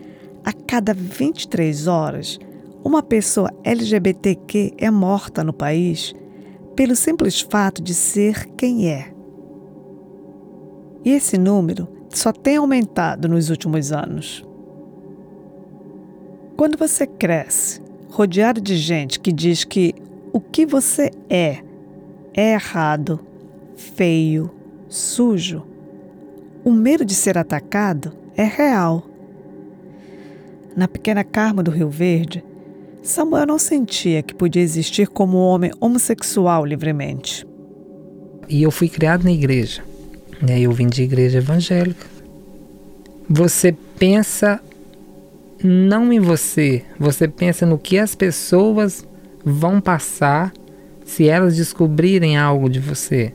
a 0.44 0.52
cada 0.52 0.92
23 0.92 1.86
horas, 1.86 2.38
uma 2.84 3.02
pessoa 3.02 3.50
LGBTQ 3.64 4.74
é 4.76 4.90
morta 4.90 5.42
no 5.42 5.52
país 5.52 6.14
pelo 6.76 6.94
simples 6.94 7.40
fato 7.40 7.82
de 7.82 7.94
ser 7.94 8.46
quem 8.56 8.90
é. 8.90 9.12
E 11.04 11.10
esse 11.10 11.38
número 11.38 11.88
só 12.10 12.32
tem 12.32 12.56
aumentado 12.56 13.28
nos 13.28 13.50
últimos 13.50 13.92
anos. 13.92 14.44
Quando 16.56 16.78
você 16.78 17.06
cresce, 17.06 17.80
rodeado 18.08 18.60
de 18.60 18.76
gente 18.76 19.18
que 19.18 19.32
diz 19.32 19.64
que 19.64 19.94
o 20.32 20.40
que 20.40 20.64
você 20.66 21.10
é 21.28 21.62
é 22.32 22.54
errado, 22.54 23.20
feio, 23.76 24.50
sujo, 24.88 25.64
o 26.64 26.72
medo 26.72 27.04
de 27.04 27.14
ser 27.14 27.38
atacado 27.38 28.12
é 28.36 28.44
real. 28.44 29.04
Na 30.76 30.88
pequena 30.88 31.22
Carmo 31.22 31.62
do 31.62 31.70
Rio 31.70 31.88
Verde, 31.88 32.44
Samuel 33.02 33.46
não 33.46 33.58
sentia 33.58 34.22
que 34.22 34.34
podia 34.34 34.62
existir 34.62 35.06
como 35.06 35.36
homem 35.38 35.70
homossexual 35.80 36.64
livremente. 36.64 37.46
E 38.48 38.62
eu 38.62 38.70
fui 38.70 38.88
criado 38.88 39.24
na 39.24 39.32
igreja. 39.32 39.82
Né? 40.42 40.60
Eu 40.60 40.72
vim 40.72 40.86
de 40.86 41.02
igreja 41.02 41.38
evangélica. 41.38 42.06
Você 43.28 43.74
pensa 43.98 44.60
não 45.62 46.12
em 46.12 46.20
você. 46.20 46.82
Você 46.98 47.28
pensa 47.28 47.64
no 47.64 47.78
que 47.78 47.98
as 47.98 48.14
pessoas 48.14 49.06
vão 49.44 49.80
passar 49.80 50.52
se 51.04 51.28
elas 51.28 51.56
descobrirem 51.56 52.36
algo 52.36 52.68
de 52.68 52.80
você. 52.80 53.32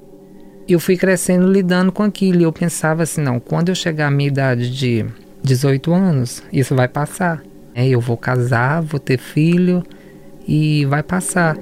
Eu 0.67 0.79
fui 0.79 0.97
crescendo 0.97 1.51
lidando 1.51 1.91
com 1.91 2.03
aquilo 2.03 2.41
e 2.41 2.43
eu 2.43 2.53
pensava 2.53 3.03
assim: 3.03 3.21
não, 3.21 3.39
quando 3.39 3.69
eu 3.69 3.75
chegar 3.75 4.07
à 4.07 4.11
minha 4.11 4.27
idade 4.27 4.69
de 4.69 5.05
18 5.43 5.93
anos, 5.93 6.43
isso 6.51 6.75
vai 6.75 6.87
passar. 6.87 7.43
É, 7.73 7.87
eu 7.87 8.01
vou 8.01 8.17
casar, 8.17 8.81
vou 8.81 8.99
ter 8.99 9.17
filho 9.17 9.83
e 10.47 10.85
vai 10.85 11.03
passar. 11.03 11.57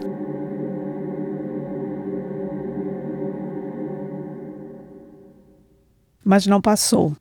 Mas 6.23 6.45
não 6.45 6.61
passou. 6.61 7.15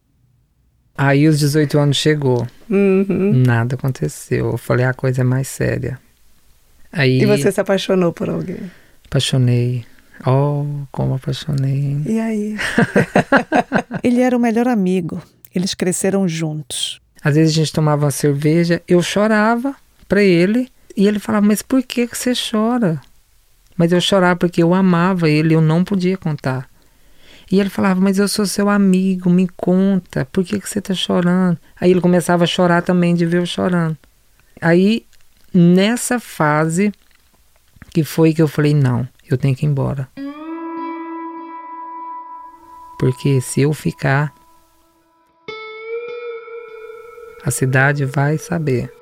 Aí 0.96 1.28
os 1.28 1.38
18 1.38 1.78
anos 1.78 1.96
chegou. 1.96 2.46
Uhum. 2.70 3.32
Nada 3.46 3.74
aconteceu. 3.74 4.52
Eu 4.52 4.58
falei, 4.58 4.86
a 4.86 4.94
coisa 4.94 5.20
é 5.20 5.24
mais 5.24 5.46
séria. 5.46 5.98
Aí, 6.90 7.20
e 7.20 7.26
você 7.26 7.52
se 7.52 7.60
apaixonou 7.60 8.12
por 8.12 8.30
alguém? 8.30 8.70
Apaixonei. 9.06 9.84
Oh, 10.26 10.64
como 10.90 11.14
apaixonei. 11.14 12.00
E 12.06 12.18
aí? 12.18 12.56
Ele 14.02 14.22
era 14.22 14.36
o 14.36 14.40
melhor 14.40 14.66
amigo. 14.66 15.20
Eles 15.58 15.74
cresceram 15.74 16.28
juntos. 16.28 17.00
Às 17.22 17.34
vezes 17.34 17.54
a 17.54 17.56
gente 17.56 17.72
tomava 17.72 18.04
uma 18.04 18.10
cerveja, 18.10 18.82
eu 18.86 19.02
chorava 19.02 19.74
para 20.08 20.22
ele 20.22 20.70
e 20.96 21.06
ele 21.06 21.18
falava: 21.18 21.46
Mas 21.46 21.62
por 21.62 21.82
que, 21.82 22.06
você 22.06 22.32
chora? 22.34 23.00
Mas 23.76 23.92
eu 23.92 24.00
chorava 24.00 24.36
porque 24.36 24.62
eu 24.62 24.72
amava 24.72 25.28
ele, 25.28 25.54
eu 25.54 25.60
não 25.60 25.84
podia 25.84 26.16
contar. 26.16 26.68
E 27.50 27.60
ele 27.60 27.70
falava, 27.70 28.00
mas 28.00 28.18
eu 28.18 28.26
sou 28.26 28.44
seu 28.44 28.68
amigo, 28.68 29.30
me 29.30 29.46
conta, 29.46 30.24
por 30.24 30.44
que, 30.44 30.58
que 30.58 30.68
você 30.68 30.80
está 30.80 30.94
chorando? 30.94 31.58
Aí 31.80 31.92
ele 31.92 32.00
começava 32.00 32.42
a 32.42 32.46
chorar 32.46 32.82
também 32.82 33.14
de 33.14 33.24
ver 33.24 33.38
eu 33.38 33.46
chorando. 33.46 33.96
Aí, 34.60 35.06
nessa 35.54 36.18
fase, 36.18 36.92
que 37.90 38.02
foi 38.02 38.34
que 38.34 38.42
eu 38.42 38.48
falei, 38.48 38.74
não, 38.74 39.06
eu 39.30 39.38
tenho 39.38 39.54
que 39.54 39.64
ir 39.64 39.68
embora. 39.68 40.08
Porque 42.98 43.40
se 43.40 43.60
eu 43.60 43.72
ficar, 43.72 44.34
a 47.46 47.50
cidade 47.52 48.04
vai 48.04 48.36
saber. 48.36 48.92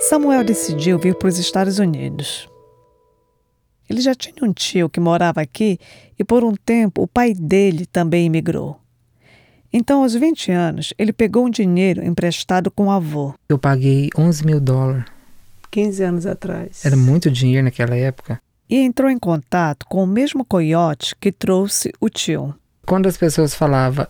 Samuel 0.00 0.42
decidiu 0.42 0.98
vir 0.98 1.14
para 1.14 1.28
os 1.28 1.38
Estados 1.38 1.78
Unidos. 1.78 2.48
Ele 3.88 4.00
já 4.00 4.14
tinha 4.14 4.34
um 4.42 4.54
tio 4.54 4.88
que 4.88 4.98
morava 4.98 5.42
aqui 5.42 5.78
e, 6.18 6.24
por 6.24 6.42
um 6.42 6.54
tempo, 6.54 7.02
o 7.02 7.06
pai 7.06 7.34
dele 7.34 7.84
também 7.84 8.24
imigrou. 8.24 8.80
Então, 9.70 10.02
aos 10.02 10.14
20 10.14 10.50
anos, 10.50 10.94
ele 10.98 11.12
pegou 11.12 11.44
um 11.44 11.50
dinheiro 11.50 12.02
emprestado 12.02 12.70
com 12.70 12.86
o 12.86 12.90
avô. 12.90 13.34
Eu 13.50 13.58
paguei 13.58 14.08
11 14.16 14.46
mil 14.46 14.60
dólares. 14.60 15.11
15 15.72 16.04
anos 16.04 16.26
atrás. 16.26 16.84
Era 16.84 16.96
muito 16.96 17.30
dinheiro 17.30 17.64
naquela 17.64 17.96
época. 17.96 18.40
E 18.68 18.76
entrou 18.76 19.10
em 19.10 19.18
contato 19.18 19.86
com 19.86 20.04
o 20.04 20.06
mesmo 20.06 20.44
coiote 20.44 21.16
que 21.18 21.32
trouxe 21.32 21.92
o 21.98 22.08
tio. 22.08 22.54
Quando 22.86 23.08
as 23.08 23.16
pessoas 23.16 23.54
falavam, 23.54 24.06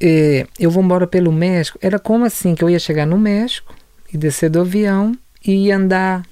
é, 0.00 0.46
eu 0.58 0.70
vou 0.70 0.82
embora 0.82 1.06
pelo 1.06 1.32
México. 1.32 1.78
Era 1.82 1.98
como 1.98 2.24
assim 2.24 2.54
que 2.54 2.62
eu 2.62 2.70
ia 2.70 2.78
chegar 2.78 3.06
no 3.06 3.18
México 3.18 3.74
e 4.12 4.16
descer 4.16 4.48
do 4.48 4.60
avião 4.60 5.16
e 5.44 5.66
ia 5.66 5.76
andar 5.76 6.24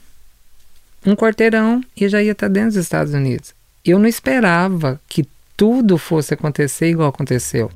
um 1.05 1.15
quarteirão 1.15 1.83
e 1.97 2.09
já 2.09 2.23
ia 2.23 2.33
estar 2.33 2.49
dentro 2.49 2.71
dos 2.71 2.77
Estados 2.77 3.13
Unidos. 3.13 3.53
Eu 3.85 3.99
não 3.99 4.07
esperava 4.07 5.01
que 5.09 5.29
tudo 5.57 5.99
fosse 5.99 6.35
acontecer 6.35 6.91
igual 6.91 7.09
aconteceu. 7.09 7.71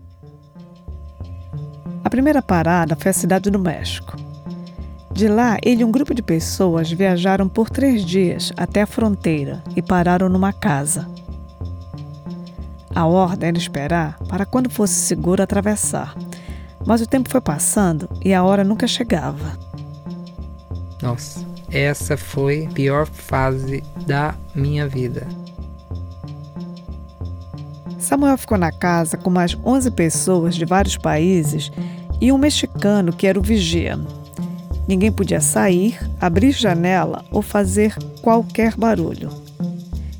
A 2.04 2.11
primeira 2.11 2.40
parada 2.42 2.94
foi 2.94 3.11
a 3.11 3.14
cidade 3.14 3.50
do 3.50 3.59
México. 3.59 4.32
De 5.12 5.28
lá, 5.28 5.59
ele 5.62 5.83
e 5.83 5.85
um 5.85 5.92
grupo 5.92 6.14
de 6.14 6.23
pessoas 6.23 6.90
viajaram 6.90 7.49
por 7.49 7.69
três 7.69 8.04
dias 8.04 8.52
até 8.57 8.83
a 8.83 8.87
fronteira 8.87 9.62
e 9.76 9.83
pararam 9.83 10.28
numa 10.28 10.52
casa. 10.52 11.07
A 12.95 13.07
ordem 13.07 13.49
era 13.49 13.59
esperar 13.59 14.19
para 14.28 14.47
quando 14.47 14.71
fosse 14.71 14.95
seguro 14.95 15.42
atravessar, 15.42 16.14
mas 16.87 17.00
o 17.00 17.07
tempo 17.07 17.31
foi 17.31 17.40
passando 17.40 18.09
e 18.25 18.33
a 18.33 18.42
hora 18.42 18.64
nunca 18.64 18.87
chegava. 18.87 19.59
Nossa, 21.02 21.45
essa 21.71 22.16
foi 22.16 22.66
a 22.66 22.71
pior 22.71 23.07
fase 23.07 23.83
da 24.07 24.35
minha 24.54 24.88
vida. 24.88 25.26
Samuel 27.99 28.37
ficou 28.37 28.59
na 28.59 28.73
casa 28.73 29.16
com 29.16 29.31
mais 29.31 29.57
11 29.64 29.90
pessoas 29.92 30.54
de 30.54 30.64
vários 30.64 30.97
países 30.97 31.71
e 32.21 32.31
um 32.33 32.38
mexicano 32.38 33.12
que 33.12 33.26
era 33.26 33.38
o 33.38 33.42
vigia. 33.42 33.99
Ninguém 34.87 35.12
podia 35.12 35.41
sair, 35.41 35.99
abrir 36.21 36.53
janela 36.53 37.25
ou 37.31 37.41
fazer 37.41 37.97
qualquer 38.21 38.75
barulho. 38.77 39.31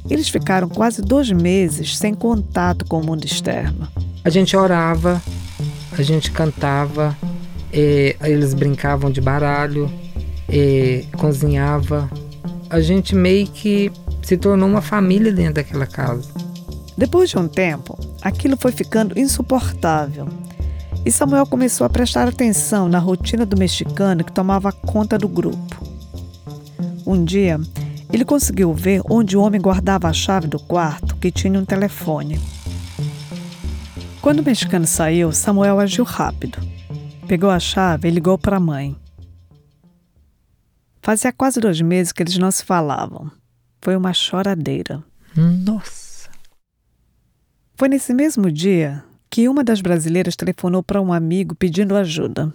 Eles 0.09 0.29
ficaram 0.29 0.69
quase 0.69 1.03
dois 1.03 1.31
meses 1.31 1.97
sem 1.97 2.15
contato 2.15 2.85
com 2.85 3.01
o 3.01 3.05
mundo 3.05 3.25
externo. 3.25 3.89
A 4.25 4.31
gente 4.31 4.57
orava, 4.57 5.23
a 5.97 6.03
gente 6.03 6.31
cantava, 6.31 7.17
eles 7.73 8.55
brincavam 8.55 9.11
de 9.11 9.21
baralho, 9.21 9.91
cozinhava. 11.17 12.11
A 12.71 12.81
gente 12.81 13.15
meio 13.15 13.47
que 13.47 13.91
se 14.23 14.37
tornou 14.37 14.69
uma 14.69 14.83
família 14.83 15.33
dentro 15.33 15.55
daquela 15.55 15.87
casa. 15.87 16.29
Depois 16.97 17.31
de 17.31 17.39
um 17.39 17.49
tempo, 17.49 17.99
aquilo 18.21 18.57
foi 18.57 18.71
ficando 18.71 19.19
insuportável. 19.19 20.29
E 21.05 21.11
Samuel 21.11 21.47
começou 21.47 21.85
a 21.85 21.91
prestar 21.91 22.29
atenção 22.29 22.89
na 22.89 23.01
rotina 23.01 23.45
do 23.45 23.57
mexicano 23.57 24.23
que 24.23 24.31
tomava 24.31 24.71
conta 24.71 25.19
do 25.19 25.27
grupo. 25.27 25.85
Um 27.05 27.25
dia, 27.25 27.61
ele 28.13 28.25
conseguiu 28.25 28.73
ver 28.73 29.03
onde 29.11 29.37
o 29.37 29.43
homem 29.43 29.61
guardava 29.61 30.09
a 30.09 30.13
chave 30.13 30.47
do 30.47 30.61
quarto, 30.61 31.17
que 31.17 31.33
tinha 31.33 31.59
um 31.59 31.65
telefone. 31.65 32.41
Quando 34.21 34.39
o 34.39 34.45
mexicano 34.45 34.87
saiu, 34.87 35.33
Samuel 35.33 35.81
agiu 35.81 36.05
rápido. 36.05 36.59
Pegou 37.27 37.51
a 37.51 37.59
chave 37.59 38.07
e 38.07 38.13
ligou 38.13 38.39
para 38.39 38.59
a 38.59 38.61
mãe. 38.61 38.97
Fazia 41.01 41.33
quase 41.33 41.59
dois 41.59 41.81
meses 41.81 42.13
que 42.13 42.23
eles 42.23 42.39
não 42.39 42.53
se 42.53 42.65
falavam. 42.65 43.29
Foi 43.81 43.97
uma 43.97 44.13
choradeira. 44.13 45.03
Nossa! 45.35 46.31
Foi 47.75 47.89
nesse 47.89 48.15
mesmo 48.15 48.53
dia 48.53 49.03
que 49.33 49.49
uma 49.49 49.65
das 49.65 49.81
brasileiras 49.81 50.37
telefonou 50.37 50.83
para 50.83 51.01
um 51.01 51.11
amigo 51.11 51.55
pedindo 51.55 51.97
ajuda. 51.97 52.53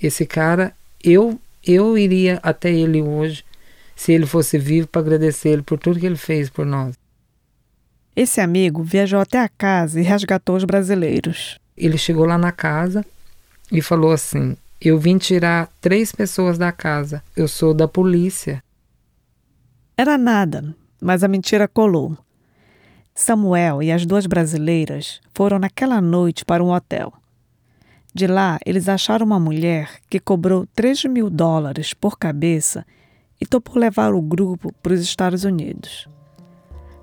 Esse 0.00 0.26
cara, 0.26 0.74
eu 1.02 1.40
eu 1.66 1.96
iria 1.96 2.38
até 2.42 2.70
ele 2.70 3.00
hoje, 3.00 3.42
se 3.96 4.12
ele 4.12 4.26
fosse 4.26 4.58
vivo, 4.58 4.86
para 4.86 5.00
agradecer 5.00 5.48
ele 5.48 5.62
por 5.62 5.78
tudo 5.78 5.98
que 5.98 6.04
ele 6.04 6.16
fez 6.16 6.50
por 6.50 6.66
nós. 6.66 6.94
Esse 8.14 8.38
amigo 8.38 8.82
viajou 8.82 9.18
até 9.18 9.38
a 9.40 9.48
casa 9.48 9.98
e 9.98 10.02
resgatou 10.02 10.56
os 10.56 10.64
brasileiros. 10.64 11.58
Ele 11.74 11.96
chegou 11.96 12.26
lá 12.26 12.36
na 12.36 12.52
casa 12.52 13.02
e 13.72 13.80
falou 13.80 14.12
assim: 14.12 14.58
eu 14.78 14.98
vim 14.98 15.16
tirar 15.16 15.70
três 15.80 16.12
pessoas 16.12 16.58
da 16.58 16.70
casa. 16.70 17.22
Eu 17.34 17.48
sou 17.48 17.72
da 17.72 17.88
polícia. 17.88 18.62
Era 19.96 20.18
nada, 20.18 20.74
mas 21.00 21.24
a 21.24 21.28
mentira 21.28 21.66
colou. 21.66 22.14
Samuel 23.14 23.82
e 23.82 23.92
as 23.92 24.06
duas 24.06 24.26
brasileiras 24.26 25.20
foram 25.34 25.58
naquela 25.58 26.00
noite 26.00 26.44
para 26.44 26.62
um 26.62 26.72
hotel. 26.72 27.12
De 28.12 28.26
lá, 28.26 28.58
eles 28.66 28.88
acharam 28.88 29.24
uma 29.24 29.38
mulher 29.38 29.88
que 30.08 30.18
cobrou 30.18 30.66
3 30.74 31.04
mil 31.04 31.30
dólares 31.30 31.94
por 31.94 32.18
cabeça 32.18 32.84
e 33.40 33.46
topou 33.46 33.78
levar 33.78 34.12
o 34.14 34.20
grupo 34.20 34.72
para 34.82 34.92
os 34.92 35.00
Estados 35.00 35.44
Unidos. 35.44 36.08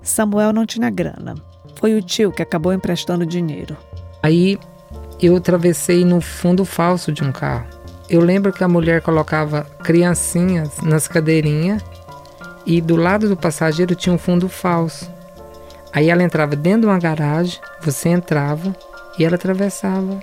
Samuel 0.02 0.52
não 0.52 0.66
tinha 0.66 0.90
grana. 0.90 1.34
Foi 1.76 1.94
o 1.94 2.02
tio 2.02 2.32
que 2.32 2.42
acabou 2.42 2.72
emprestando 2.72 3.24
dinheiro. 3.24 3.76
Aí 4.22 4.58
eu 5.20 5.36
atravessei 5.36 6.04
no 6.04 6.20
fundo 6.20 6.64
falso 6.64 7.12
de 7.12 7.22
um 7.22 7.32
carro. 7.32 7.66
Eu 8.08 8.20
lembro 8.20 8.52
que 8.52 8.64
a 8.64 8.68
mulher 8.68 9.02
colocava 9.02 9.64
criancinhas 9.82 10.80
nas 10.82 11.06
cadeirinhas 11.06 11.82
e 12.64 12.80
do 12.80 12.96
lado 12.96 13.28
do 13.28 13.36
passageiro 13.36 13.94
tinha 13.94 14.14
um 14.14 14.18
fundo 14.18 14.48
falso. 14.48 15.10
Aí 15.92 16.10
ela 16.10 16.22
entrava 16.22 16.54
dentro 16.54 16.82
de 16.82 16.86
uma 16.86 16.98
garagem, 16.98 17.60
você 17.80 18.10
entrava 18.10 18.74
e 19.18 19.24
ela 19.24 19.36
atravessava. 19.36 20.20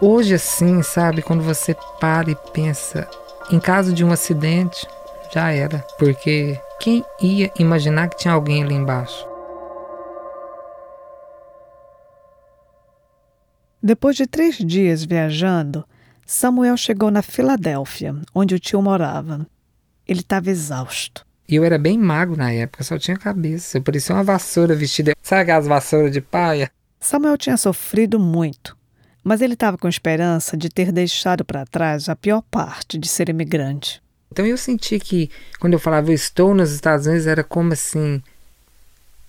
Hoje, 0.00 0.34
assim, 0.34 0.82
sabe, 0.82 1.22
quando 1.22 1.42
você 1.42 1.76
para 2.00 2.30
e 2.30 2.36
pensa, 2.52 3.08
em 3.50 3.60
caso 3.60 3.92
de 3.92 4.04
um 4.04 4.12
acidente, 4.12 4.86
já 5.32 5.50
era, 5.50 5.78
porque 5.98 6.60
quem 6.80 7.04
ia 7.20 7.50
imaginar 7.58 8.08
que 8.08 8.16
tinha 8.16 8.34
alguém 8.34 8.62
ali 8.62 8.74
embaixo? 8.74 9.26
Depois 13.82 14.16
de 14.16 14.26
três 14.26 14.56
dias 14.56 15.04
viajando, 15.04 15.84
Samuel 16.26 16.76
chegou 16.76 17.10
na 17.10 17.20
Filadélfia, 17.20 18.16
onde 18.34 18.54
o 18.54 18.58
tio 18.58 18.80
morava. 18.80 19.46
Ele 20.08 20.20
estava 20.20 20.50
exausto. 20.50 21.24
E 21.48 21.56
eu 21.56 21.64
era 21.64 21.78
bem 21.78 21.98
magro 21.98 22.36
na 22.36 22.50
época, 22.52 22.82
só 22.82 22.98
tinha 22.98 23.16
cabeça. 23.16 23.78
Eu 23.78 23.82
parecia 23.82 24.14
uma 24.14 24.24
vassoura 24.24 24.74
vestida. 24.74 25.14
Sabe 25.22 25.50
as 25.50 25.66
vassouras 25.66 26.10
de 26.10 26.20
paia? 26.20 26.70
Samuel 27.00 27.36
tinha 27.36 27.56
sofrido 27.56 28.18
muito, 28.18 28.74
mas 29.22 29.42
ele 29.42 29.52
estava 29.52 29.76
com 29.76 29.86
esperança 29.86 30.56
de 30.56 30.70
ter 30.70 30.90
deixado 30.90 31.44
para 31.44 31.66
trás 31.66 32.08
a 32.08 32.16
pior 32.16 32.42
parte 32.50 32.96
de 32.96 33.06
ser 33.06 33.28
imigrante. 33.28 34.02
Então 34.32 34.46
eu 34.46 34.56
senti 34.56 34.98
que 34.98 35.30
quando 35.60 35.74
eu 35.74 35.78
falava 35.78 36.10
eu 36.10 36.14
estou 36.14 36.54
nos 36.54 36.72
Estados 36.72 37.06
Unidos 37.06 37.26
era 37.26 37.44
como 37.44 37.74
assim, 37.74 38.22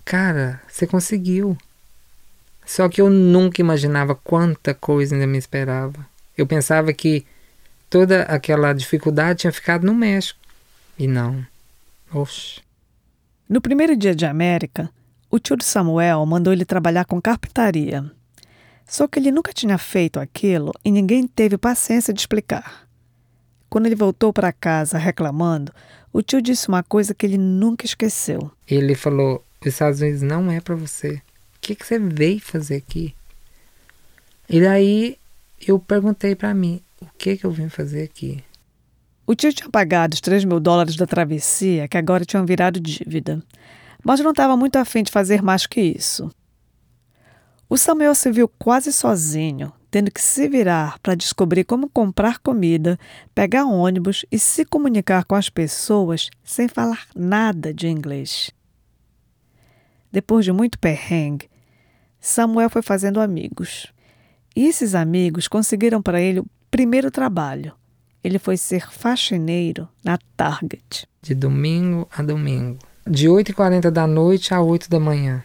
cara, 0.05 0.61
você 0.67 0.87
conseguiu. 0.87 1.57
Só 2.65 2.89
que 2.89 3.01
eu 3.01 3.09
nunca 3.09 3.61
imaginava 3.61 4.15
quanta 4.15 4.73
coisa 4.73 5.13
ainda 5.13 5.27
me 5.27 5.37
esperava. 5.37 6.07
Eu 6.37 6.47
pensava 6.47 6.91
que 6.93 7.25
toda 7.89 8.23
aquela 8.23 8.73
dificuldade 8.73 9.41
tinha 9.41 9.53
ficado 9.53 9.85
no 9.85 9.93
México. 9.93 10.39
E 10.97 11.07
não. 11.07 11.45
Oxe. 12.15 12.61
No 13.47 13.61
primeiro 13.61 13.95
dia 13.95 14.15
de 14.15 14.25
América, 14.25 14.89
o 15.29 15.37
tio 15.37 15.55
de 15.55 15.65
Samuel 15.65 16.25
mandou 16.25 16.53
ele 16.53 16.65
trabalhar 16.65 17.05
com 17.05 17.21
carpintaria. 17.21 18.09
Só 18.87 19.07
que 19.07 19.19
ele 19.19 19.31
nunca 19.31 19.51
tinha 19.51 19.77
feito 19.77 20.19
aquilo 20.19 20.71
e 20.83 20.91
ninguém 20.91 21.27
teve 21.27 21.57
paciência 21.57 22.13
de 22.13 22.19
explicar. 22.19 22.87
Quando 23.69 23.87
ele 23.87 23.95
voltou 23.95 24.31
para 24.31 24.53
casa 24.53 24.97
reclamando, 24.97 25.73
o 26.13 26.21
tio 26.21 26.41
disse 26.41 26.67
uma 26.69 26.83
coisa 26.83 27.13
que 27.13 27.25
ele 27.25 27.37
nunca 27.37 27.85
esqueceu. 27.85 28.51
Ele 28.67 28.95
falou: 28.95 29.43
Os 29.59 29.67
Estados 29.67 30.01
Unidos 30.01 30.21
não 30.21 30.49
é 30.51 30.61
para 30.61 30.75
você 30.75 31.21
que, 31.65 31.73
que 31.73 31.85
você 31.85 31.97
veio 31.97 32.39
fazer 32.39 32.75
aqui? 32.75 33.15
E 34.47 34.61
daí 34.61 35.17
eu 35.67 35.79
perguntei 35.79 36.35
para 36.35 36.53
mim, 36.53 36.79
o 37.01 37.07
que, 37.17 37.37
que 37.37 37.43
eu 37.43 37.49
vim 37.49 37.69
fazer 37.69 38.03
aqui? 38.03 38.43
O 39.27 39.33
tio 39.33 39.51
tinha 39.51 39.69
pagado 39.69 40.13
os 40.13 40.21
3 40.21 40.45
mil 40.45 40.59
dólares 40.59 40.95
da 40.95 41.07
travessia, 41.07 41.87
que 41.87 41.97
agora 41.97 42.23
tinham 42.23 42.45
virado 42.45 42.79
dívida, 42.79 43.41
mas 44.03 44.19
não 44.19 44.31
estava 44.31 44.55
muito 44.55 44.75
afim 44.75 45.01
de 45.01 45.11
fazer 45.11 45.41
mais 45.41 45.65
que 45.65 45.81
isso. 45.81 46.29
O 47.67 47.75
Samuel 47.75 48.13
se 48.13 48.31
viu 48.31 48.47
quase 48.47 48.93
sozinho, 48.93 49.73
tendo 49.89 50.11
que 50.11 50.21
se 50.21 50.47
virar 50.47 50.99
para 50.99 51.15
descobrir 51.15 51.63
como 51.63 51.89
comprar 51.89 52.37
comida, 52.37 52.99
pegar 53.33 53.65
ônibus 53.65 54.23
e 54.31 54.37
se 54.37 54.63
comunicar 54.63 55.25
com 55.25 55.33
as 55.33 55.49
pessoas 55.49 56.29
sem 56.43 56.67
falar 56.67 57.07
nada 57.15 57.73
de 57.73 57.87
inglês. 57.87 58.51
Depois 60.11 60.45
de 60.45 60.51
muito 60.51 60.77
perrengue, 60.77 61.49
Samuel 62.19 62.69
foi 62.69 62.83
fazendo 62.83 63.19
amigos. 63.19 63.91
E 64.55 64.67
esses 64.67 64.93
amigos 64.93 65.47
conseguiram 65.47 66.01
para 66.01 66.21
ele 66.21 66.41
o 66.41 66.47
primeiro 66.69 67.09
trabalho. 67.09 67.73
Ele 68.25 68.39
foi 68.39 68.57
ser 68.57 68.91
faxineiro 68.91 69.87
na 70.03 70.17
Target. 70.35 71.07
De 71.21 71.35
domingo 71.35 72.09
a 72.11 72.23
domingo. 72.23 72.79
De 73.05 73.27
8h40 73.27 73.91
da 73.91 74.07
noite 74.07 74.51
a 74.51 74.59
8 74.59 74.89
da 74.89 74.99
manhã. 74.99 75.43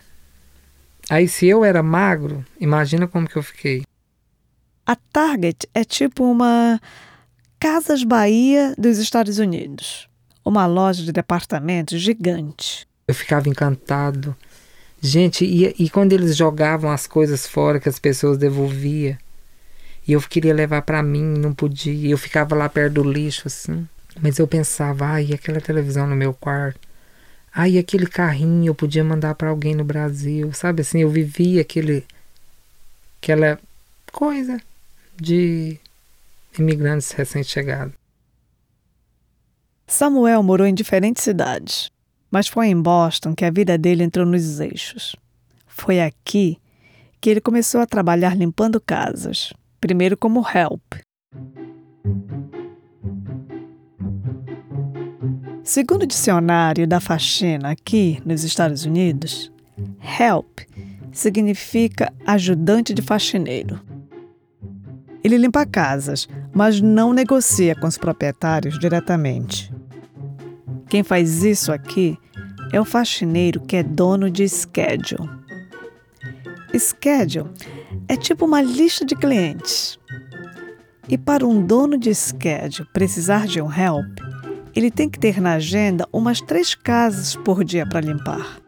Aí 1.10 1.28
se 1.28 1.46
eu 1.46 1.62
era 1.62 1.82
magro, 1.82 2.42
imagina 2.58 3.06
como 3.06 3.28
que 3.28 3.36
eu 3.36 3.42
fiquei. 3.42 3.82
A 4.86 4.96
Target 4.96 5.68
é 5.74 5.84
tipo 5.84 6.24
uma 6.24 6.80
Casas 7.58 8.02
Bahia 8.02 8.74
dos 8.78 8.96
Estados 8.96 9.38
Unidos. 9.38 10.08
Uma 10.42 10.64
loja 10.64 11.02
de 11.02 11.12
departamentos 11.12 12.00
gigante. 12.00 12.88
Eu 13.06 13.14
ficava 13.14 13.46
encantado 13.46 14.34
Gente, 15.02 15.46
e, 15.46 15.74
e 15.78 15.88
quando 15.88 16.12
eles 16.12 16.36
jogavam 16.36 16.90
as 16.90 17.06
coisas 17.06 17.46
fora 17.46 17.80
que 17.80 17.88
as 17.88 17.98
pessoas 17.98 18.36
devolviam, 18.36 19.16
E 20.10 20.12
eu 20.12 20.20
queria 20.20 20.52
levar 20.52 20.82
para 20.82 21.04
mim, 21.04 21.22
não 21.22 21.54
podia. 21.54 22.10
Eu 22.10 22.18
ficava 22.18 22.56
lá 22.56 22.68
perto 22.68 22.94
do 22.94 23.08
lixo, 23.08 23.46
assim. 23.46 23.86
Mas 24.20 24.40
eu 24.40 24.48
pensava, 24.48 25.06
ai, 25.06 25.32
aquela 25.32 25.60
televisão 25.60 26.04
no 26.04 26.16
meu 26.16 26.34
quarto. 26.34 26.80
Ai, 27.54 27.78
aquele 27.78 28.08
carrinho 28.08 28.70
eu 28.70 28.74
podia 28.74 29.04
mandar 29.04 29.36
para 29.36 29.50
alguém 29.50 29.72
no 29.72 29.84
Brasil. 29.84 30.52
Sabe 30.52 30.82
assim, 30.82 31.02
eu 31.02 31.08
vivia 31.08 31.60
aquele. 31.60 32.04
aquela 33.22 33.56
coisa 34.10 34.60
de 35.14 35.78
imigrantes 36.58 37.12
recém-chegados. 37.12 37.94
Samuel 39.86 40.42
morou 40.42 40.66
em 40.66 40.74
diferentes 40.74 41.22
cidades, 41.22 41.88
mas 42.28 42.48
foi 42.48 42.66
em 42.66 42.82
Boston 42.82 43.32
que 43.32 43.44
a 43.44 43.50
vida 43.52 43.78
dele 43.78 44.02
entrou 44.02 44.26
nos 44.26 44.58
eixos. 44.58 45.14
Foi 45.68 46.00
aqui 46.00 46.58
que 47.20 47.30
ele 47.30 47.40
começou 47.40 47.80
a 47.80 47.86
trabalhar 47.86 48.36
limpando 48.36 48.80
casas, 48.80 49.52
primeiro 49.80 50.16
como 50.16 50.44
help. 50.46 50.82
Segundo 55.62 56.02
o 56.02 56.06
dicionário 56.06 56.86
da 56.86 57.00
faxina 57.00 57.70
aqui 57.70 58.20
nos 58.24 58.42
Estados 58.44 58.84
Unidos, 58.84 59.52
help 60.20 60.60
significa 61.12 62.12
ajudante 62.26 62.92
de 62.92 63.02
faxineiro. 63.02 63.80
Ele 65.22 65.36
limpa 65.36 65.66
casas, 65.66 66.28
mas 66.52 66.80
não 66.80 67.12
negocia 67.12 67.74
com 67.74 67.86
os 67.86 67.98
proprietários 67.98 68.78
diretamente. 68.78 69.72
Quem 70.88 71.02
faz 71.02 71.44
isso 71.44 71.72
aqui 71.72 72.18
é 72.72 72.80
o 72.80 72.84
faxineiro 72.84 73.60
que 73.60 73.76
é 73.76 73.82
dono 73.82 74.30
de 74.30 74.48
schedule. 74.48 75.28
Schedule 76.76 77.50
é 78.08 78.16
tipo 78.16 78.44
uma 78.44 78.62
lista 78.62 79.04
de 79.04 79.14
clientes. 79.14 79.98
E 81.08 81.18
para 81.18 81.46
um 81.46 81.64
dono 81.64 81.98
de 81.98 82.14
schedule 82.14 82.88
precisar 82.92 83.46
de 83.46 83.60
um 83.60 83.72
help, 83.72 84.18
ele 84.74 84.90
tem 84.90 85.08
que 85.08 85.18
ter 85.18 85.40
na 85.40 85.54
agenda 85.54 86.08
umas 86.12 86.40
três 86.40 86.74
casas 86.74 87.34
por 87.34 87.64
dia 87.64 87.86
para 87.86 88.00
limpar. 88.00 88.60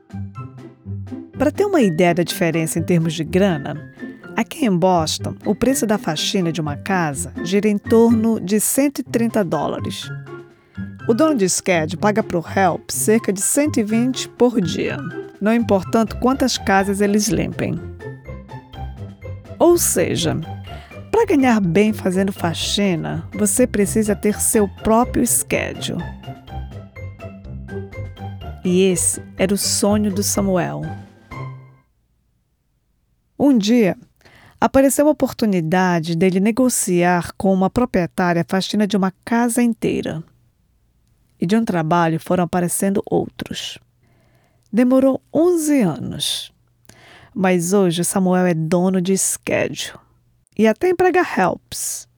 Para 1.38 1.50
ter 1.50 1.64
uma 1.64 1.80
ideia 1.80 2.14
da 2.14 2.22
diferença 2.22 2.78
em 2.78 2.82
termos 2.82 3.14
de 3.14 3.24
grana, 3.24 3.92
aqui 4.36 4.64
em 4.64 4.76
Boston, 4.76 5.34
o 5.44 5.54
preço 5.54 5.86
da 5.86 5.98
faxina 5.98 6.52
de 6.52 6.60
uma 6.60 6.76
casa 6.76 7.32
gira 7.44 7.68
em 7.68 7.78
torno 7.78 8.40
de 8.40 8.60
130 8.60 9.44
dólares. 9.44 10.08
O 11.08 11.14
dono 11.14 11.34
de 11.34 11.48
schedule 11.48 11.96
paga 11.96 12.22
para 12.22 12.38
o 12.38 12.44
help 12.44 12.90
cerca 12.90 13.32
de 13.32 13.40
120 13.40 14.28
por 14.30 14.60
dia, 14.60 14.98
não 15.40 15.52
importando 15.52 16.16
quantas 16.16 16.56
casas 16.56 17.00
eles 17.00 17.28
limpem. 17.28 17.91
Ou 19.62 19.78
seja, 19.78 20.34
para 21.12 21.24
ganhar 21.24 21.60
bem 21.60 21.92
fazendo 21.92 22.32
faxina, 22.32 23.28
você 23.32 23.64
precisa 23.64 24.16
ter 24.16 24.40
seu 24.40 24.66
próprio 24.68 25.24
schedule. 25.24 26.02
E 28.64 28.82
esse 28.82 29.22
era 29.38 29.54
o 29.54 29.56
sonho 29.56 30.12
do 30.12 30.20
Samuel. 30.20 30.82
Um 33.38 33.56
dia, 33.56 33.96
apareceu 34.60 35.06
a 35.06 35.12
oportunidade 35.12 36.16
dele 36.16 36.40
negociar 36.40 37.32
com 37.38 37.54
uma 37.54 37.70
proprietária 37.70 38.42
a 38.42 38.44
faxina 38.48 38.84
de 38.84 38.96
uma 38.96 39.12
casa 39.24 39.62
inteira 39.62 40.24
e 41.40 41.46
de 41.46 41.54
um 41.54 41.64
trabalho 41.64 42.18
foram 42.18 42.42
aparecendo 42.42 43.00
outros. 43.08 43.78
Demorou 44.72 45.22
11 45.32 45.82
anos. 45.82 46.52
Mas 47.34 47.72
hoje 47.72 48.04
Samuel 48.04 48.46
é 48.46 48.54
dono 48.54 49.00
de 49.00 49.16
schedule 49.16 49.98
e 50.58 50.66
até 50.66 50.88
emprega 50.88 51.20
helps. 51.20 52.08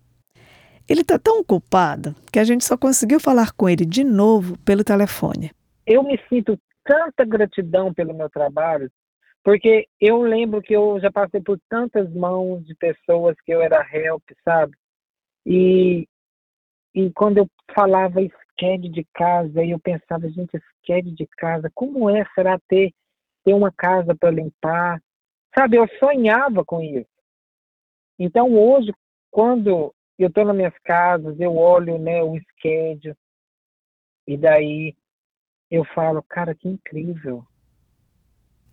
Ele 0.88 1.00
está 1.00 1.18
tão 1.18 1.40
ocupado 1.40 2.14
que 2.30 2.38
a 2.38 2.44
gente 2.44 2.64
só 2.64 2.76
conseguiu 2.76 3.18
falar 3.18 3.52
com 3.52 3.68
ele 3.68 3.86
de 3.86 4.04
novo 4.04 4.58
pelo 4.58 4.84
telefone. 4.84 5.50
Eu 5.86 6.02
me 6.02 6.20
sinto 6.28 6.58
tanta 6.84 7.24
gratidão 7.24 7.92
pelo 7.92 8.12
meu 8.12 8.28
trabalho, 8.28 8.90
porque 9.42 9.86
eu 10.00 10.20
lembro 10.22 10.60
que 10.60 10.74
eu 10.74 11.00
já 11.00 11.10
passei 11.10 11.40
por 11.40 11.58
tantas 11.68 12.12
mãos 12.12 12.64
de 12.66 12.74
pessoas 12.74 13.36
que 13.44 13.52
eu 13.52 13.62
era 13.62 13.86
help, 13.92 14.22
sabe? 14.44 14.74
E, 15.46 16.06
e 16.94 17.10
quando 17.12 17.38
eu 17.38 17.48
falava 17.74 18.20
schedule 18.52 18.90
de 18.90 19.06
casa, 19.14 19.64
eu 19.64 19.78
pensava, 19.78 20.28
gente, 20.28 20.58
schedule 20.82 21.14
de 21.14 21.26
casa, 21.36 21.70
como 21.74 22.10
é, 22.10 22.24
será 22.34 22.58
ter, 22.68 22.92
ter 23.44 23.54
uma 23.54 23.72
casa 23.72 24.14
para 24.14 24.30
limpar? 24.30 25.00
Sabe, 25.54 25.76
eu 25.76 25.86
sonhava 25.98 26.64
com 26.64 26.82
isso. 26.82 27.08
Então, 28.18 28.52
hoje, 28.54 28.92
quando 29.30 29.94
eu 30.18 30.28
estou 30.28 30.44
nas 30.44 30.56
minhas 30.56 30.76
casas, 30.84 31.38
eu 31.38 31.56
olho 31.56 31.98
né, 31.98 32.22
o 32.22 32.36
schedule, 32.38 33.16
e 34.26 34.36
daí 34.36 34.96
eu 35.70 35.84
falo, 35.84 36.22
cara, 36.22 36.54
que 36.54 36.68
incrível. 36.68 37.44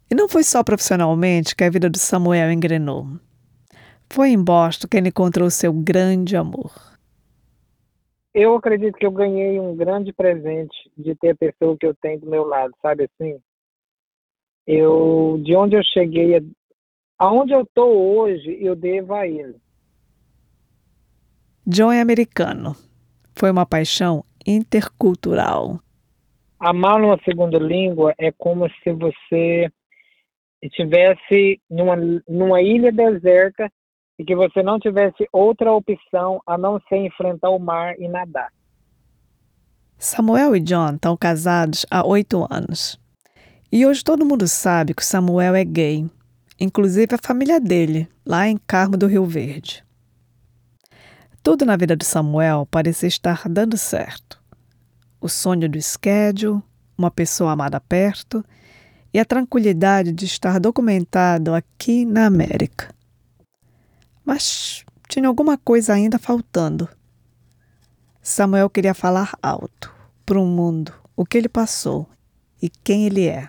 E 0.10 0.16
não 0.16 0.28
foi 0.28 0.44
só 0.44 0.64
profissionalmente 0.64 1.56
que 1.56 1.64
a 1.64 1.70
vida 1.70 1.90
do 1.90 1.98
Samuel 1.98 2.52
engrenou. 2.52 3.06
Foi 4.10 4.30
em 4.30 4.44
Boston 4.44 4.88
que 4.88 4.98
ele 4.98 5.10
encontrou 5.10 5.50
seu 5.50 5.72
grande 5.72 6.36
amor 6.36 6.72
eu 8.34 8.56
acredito 8.56 8.98
que 8.98 9.06
eu 9.06 9.12
ganhei 9.12 9.60
um 9.60 9.76
grande 9.76 10.14
presente 10.14 10.76
de 10.98 11.16
ter 11.16 11.32
a 11.32 11.36
pessoa 11.36 11.78
que 11.78 11.86
eu 11.86 11.94
tenho 11.94 12.22
do 12.22 12.30
meu 12.30 12.46
lado, 12.46 12.74
sabe 12.82 13.04
assim? 13.04 13.40
Eu, 14.66 15.42
de 15.44 15.56
onde 15.56 15.76
eu 15.76 15.84
cheguei, 15.84 16.36
aonde 17.22 17.54
eu 17.54 17.62
estou 17.62 18.18
hoje, 18.18 18.58
eu 18.60 18.76
devo 18.76 19.14
a 19.14 19.28
ele. 19.28 19.56
John 21.68 21.92
é 21.92 22.02
americano. 22.02 22.76
Foi 23.36 23.52
uma 23.52 23.64
paixão 23.64 24.26
intercultural. 24.46 25.80
Amar 26.60 27.00
uma 27.00 27.20
segunda 27.24 27.60
língua 27.60 28.16
é 28.18 28.32
como 28.32 28.68
se 28.84 28.92
você 28.92 29.72
estivesse 30.64 31.62
numa, 31.70 31.96
numa 32.28 32.60
ilha 32.60 32.92
deserta 32.92 33.72
e 34.18 34.26
que 34.26 34.36
você 34.36 34.64
não 34.64 34.80
tivesse 34.80 35.28
outra 35.32 35.72
opção 35.72 36.42
a 36.48 36.58
não 36.58 36.82
ser 36.90 36.98
enfrentar 36.98 37.52
o 37.52 37.60
mar 37.60 38.00
e 38.00 38.08
nadar. 38.08 38.52
Samuel 40.00 40.56
e 40.56 40.60
John 40.60 40.96
estão 40.96 41.16
casados 41.16 41.86
há 41.92 42.04
oito 42.04 42.48
anos. 42.50 43.00
E 43.72 43.86
hoje 43.86 44.04
todo 44.04 44.26
mundo 44.26 44.48
sabe 44.48 44.96
que 44.96 45.06
Samuel 45.06 45.54
é 45.54 45.64
gay, 45.64 46.10
inclusive 46.62 47.16
a 47.16 47.18
família 47.18 47.60
dele, 47.60 48.08
lá 48.24 48.48
em 48.48 48.56
Carmo 48.56 48.96
do 48.96 49.08
Rio 49.08 49.26
Verde. 49.26 49.84
Tudo 51.42 51.66
na 51.66 51.76
vida 51.76 51.96
de 51.98 52.06
Samuel 52.06 52.68
parecia 52.70 53.08
estar 53.08 53.50
dando 53.50 53.76
certo. 53.76 54.40
O 55.20 55.28
sonho 55.28 55.68
do 55.68 55.82
schedule, 55.82 56.62
uma 56.96 57.10
pessoa 57.10 57.54
amada 57.54 57.82
perto 57.82 58.46
e 59.12 59.20
a 59.20 59.26
tranquilidade 59.26 60.12
de 60.12 60.26
estar 60.26 60.60
documentado 60.60 61.56
aqui 61.56 62.06
na 62.06 62.28
América. 62.28 62.94
Mas 64.24 64.86
tinha 65.10 65.28
alguma 65.28 65.58
coisa 65.58 65.94
ainda 65.94 66.20
faltando. 66.20 66.88
Samuel 68.22 68.70
queria 68.70 68.94
falar 68.94 69.34
alto 69.42 69.92
para 70.24 70.40
o 70.40 70.46
mundo 70.46 70.94
o 71.16 71.26
que 71.26 71.40
ele 71.40 71.50
passou 71.50 72.08
e 72.62 72.70
quem 72.70 73.08
ele 73.08 73.28
é. 73.28 73.48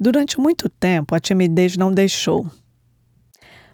Durante 0.00 0.40
muito 0.40 0.66
tempo, 0.70 1.14
a 1.14 1.20
timidez 1.20 1.76
não 1.76 1.92
deixou. 1.92 2.46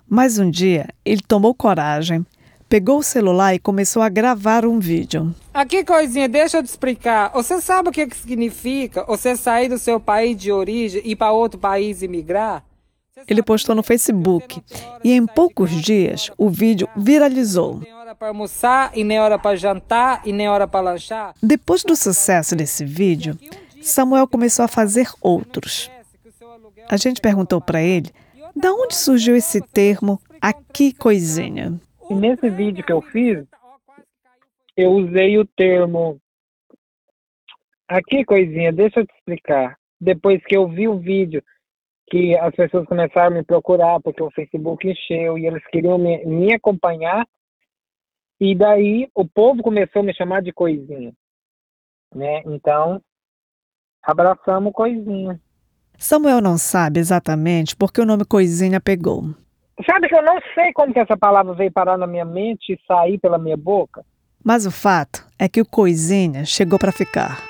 Mas 0.09 0.41
um 0.41 0.51
dia, 0.51 0.89
ele 1.05 1.21
tomou 1.21 1.55
coragem, 1.55 2.27
pegou 2.69 2.99
o 2.99 3.03
celular 3.03 3.55
e 3.55 3.61
começou 3.61 4.03
a 4.03 4.09
gravar 4.09 4.67
um 4.67 4.81
vídeo. 4.81 5.33
Aqui, 5.55 5.85
coisinha, 5.85 6.29
deixa 6.29 6.57
eu 6.57 6.65
te 6.65 6.67
explicar. 6.67 7.31
Você 7.33 7.61
sabe 7.61 7.91
o 7.91 7.93
que, 7.93 8.09
que 8.09 8.17
significa 8.17 9.05
você 9.05 9.37
sair 9.37 9.69
do 9.69 9.79
seu 9.79 10.01
país 10.01 10.37
de 10.37 10.51
origem 10.51 11.01
e 11.05 11.13
ir 11.13 11.17
para 11.17 11.31
outro 11.31 11.61
país 11.61 12.03
e 12.03 12.09
migrar? 12.09 12.65
Ele 13.29 13.43
postou 13.43 13.77
no 13.77 13.85
Facebook 13.85 14.61
e 15.05 15.13
em 15.13 15.25
poucos 15.27 15.71
dias 15.71 16.31
o 16.37 16.51
vídeo 16.51 16.89
viralizou. 16.97 17.81
almoçar 18.21 18.93
jantar. 19.57 20.23
Depois 21.41 21.85
do 21.85 21.95
sucesso 21.95 22.57
desse 22.57 22.85
vídeo, 22.85 23.39
Samuel 23.81 24.27
começou 24.27 24.65
a 24.65 24.69
fazer 24.69 25.09
outros. 25.21 25.89
A 26.89 26.97
gente 26.97 27.21
perguntou 27.21 27.61
para 27.61 27.83
ele 27.83 28.11
de 28.55 28.69
onde 28.69 28.95
surgiu 28.95 29.37
esse 29.37 29.61
termo 29.61 30.21
aqui 30.41 30.93
coisinha. 30.93 31.81
E 32.09 32.15
nesse 32.15 32.49
vídeo 32.49 32.85
que 32.85 32.93
eu 32.93 33.03
fiz, 33.03 33.45
eu 34.77 34.93
usei 34.93 35.39
o 35.39 35.45
termo 35.45 36.21
aqui 37.89 38.25
coisinha, 38.25 38.73
deixa 38.73 39.01
eu 39.01 39.07
te 39.07 39.15
explicar. 39.15 39.77
Depois 40.01 40.43
que 40.45 40.57
eu 40.57 40.69
vi 40.69 40.87
o 40.89 40.99
vídeo 40.99 41.43
que 42.09 42.37
as 42.37 42.55
pessoas 42.55 42.87
começaram 42.87 43.35
a 43.35 43.39
me 43.39 43.45
procurar 43.45 44.01
porque 44.01 44.23
o 44.23 44.31
Facebook 44.31 44.89
encheu 44.89 45.37
e 45.37 45.47
eles 45.47 45.65
queriam 45.67 45.99
me, 45.99 46.25
me 46.25 46.55
acompanhar. 46.55 47.27
E 48.41 48.55
daí 48.55 49.11
o 49.15 49.27
povo 49.27 49.63
começou 49.63 50.01
a 50.01 50.05
me 50.05 50.15
chamar 50.15 50.43
de 50.43 50.53
coisinha, 50.53 51.13
né? 52.15 52.43
Então, 52.45 53.03
abraçamos 54.03 54.73
coisinha. 54.73 55.41
Samuel 55.99 56.41
não 56.41 56.59
sabe 56.59 57.01
exatamente 57.01 57.75
porque 57.75 58.01
o 58.01 58.07
nome 58.07 58.25
coisinha 58.25 58.81
pegou. 58.81 59.35
Sabe 59.89 60.09
que 60.09 60.15
eu 60.15 60.23
não 60.23 60.39
sei 60.55 60.73
como 60.73 60.93
que 60.93 60.99
essa 60.99 61.17
palavra 61.17 61.55
veio 61.55 61.71
parar 61.71 61.99
na 61.99 62.07
minha 62.07 62.25
mente 62.25 62.73
e 62.73 62.81
sair 62.87 63.19
pela 63.19 63.39
minha 63.39 63.57
boca? 63.57 64.05
Mas 64.43 64.65
o 64.65 64.71
fato 64.71 65.27
é 65.39 65.49
que 65.49 65.61
o 65.61 65.67
Coisinha 65.67 66.45
chegou 66.45 66.79
para 66.79 66.93
ficar. 66.93 67.43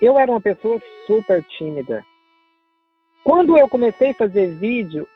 Eu 0.00 0.18
era 0.18 0.30
uma 0.30 0.40
pessoa 0.40 0.80
super 1.06 1.44
tímida. 1.58 2.04
Quando 3.24 3.56
eu 3.56 3.68
comecei 3.68 4.10
a 4.10 4.14
fazer 4.14 4.54
vídeo, 4.56 5.06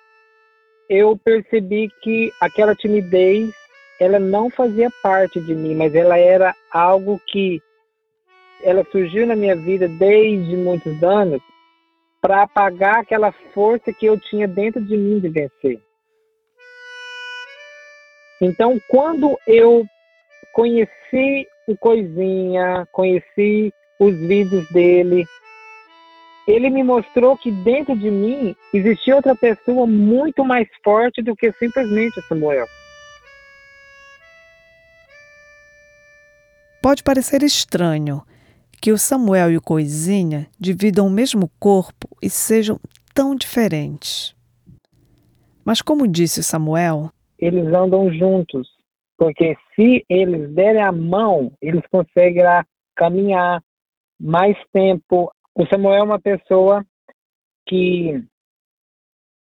eu 0.88 1.16
percebi 1.16 1.88
que 2.02 2.32
aquela 2.40 2.74
timidez, 2.74 3.52
ela 4.00 4.18
não 4.18 4.50
fazia 4.50 4.90
parte 5.02 5.40
de 5.40 5.54
mim, 5.54 5.74
mas 5.74 5.94
ela 5.94 6.18
era 6.18 6.54
algo 6.72 7.20
que 7.26 7.60
ela 8.62 8.84
surgiu 8.90 9.26
na 9.26 9.36
minha 9.36 9.56
vida 9.56 9.88
desde 9.88 10.56
muitos 10.56 11.02
anos 11.02 11.40
para 12.20 12.42
apagar 12.42 12.98
aquela 12.98 13.32
força 13.54 13.92
que 13.92 14.06
eu 14.06 14.18
tinha 14.18 14.48
dentro 14.48 14.84
de 14.84 14.96
mim 14.96 15.20
de 15.20 15.28
vencer. 15.28 15.80
Então, 18.40 18.80
quando 18.88 19.38
eu 19.46 19.86
conheci 20.52 21.46
o 21.68 21.76
Coisinha, 21.76 22.86
conheci 22.92 23.72
os 23.98 24.14
vídeos 24.14 24.68
dele, 24.70 25.24
ele 26.46 26.70
me 26.70 26.82
mostrou 26.82 27.36
que 27.36 27.50
dentro 27.50 27.96
de 27.96 28.10
mim 28.10 28.54
existia 28.72 29.16
outra 29.16 29.34
pessoa 29.34 29.86
muito 29.86 30.44
mais 30.44 30.68
forte 30.84 31.22
do 31.22 31.34
que 31.34 31.50
simplesmente 31.52 32.20
Samuel. 32.28 32.66
Pode 36.82 37.02
parecer 37.02 37.42
estranho 37.42 38.22
que 38.80 38.92
o 38.92 38.98
Samuel 38.98 39.50
e 39.50 39.56
o 39.56 39.62
Coisinha 39.62 40.48
dividam 40.58 41.06
o 41.06 41.10
mesmo 41.10 41.50
corpo 41.58 42.08
e 42.22 42.30
sejam 42.30 42.78
tão 43.14 43.34
diferentes. 43.34 44.34
Mas, 45.64 45.82
como 45.82 46.06
disse 46.06 46.40
o 46.40 46.44
Samuel, 46.44 47.10
eles 47.38 47.66
andam 47.74 48.12
juntos. 48.12 48.68
Porque 49.18 49.56
se 49.74 50.04
eles 50.08 50.52
derem 50.54 50.82
a 50.82 50.92
mão, 50.92 51.52
eles 51.60 51.82
conseguem 51.90 52.44
caminhar 52.94 53.62
mais 54.20 54.56
tempo. 54.72 55.32
O 55.54 55.66
Samuel 55.66 55.94
é 55.94 56.02
uma 56.02 56.20
pessoa 56.20 56.84
que 57.66 58.22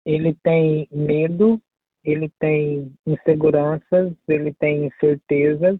ele 0.04 0.34
tem 0.42 0.86
medo, 0.92 1.60
ele 2.04 2.30
tem 2.38 2.92
inseguranças, 3.06 4.12
ele 4.28 4.52
tem 4.54 4.86
incertezas. 4.86 5.78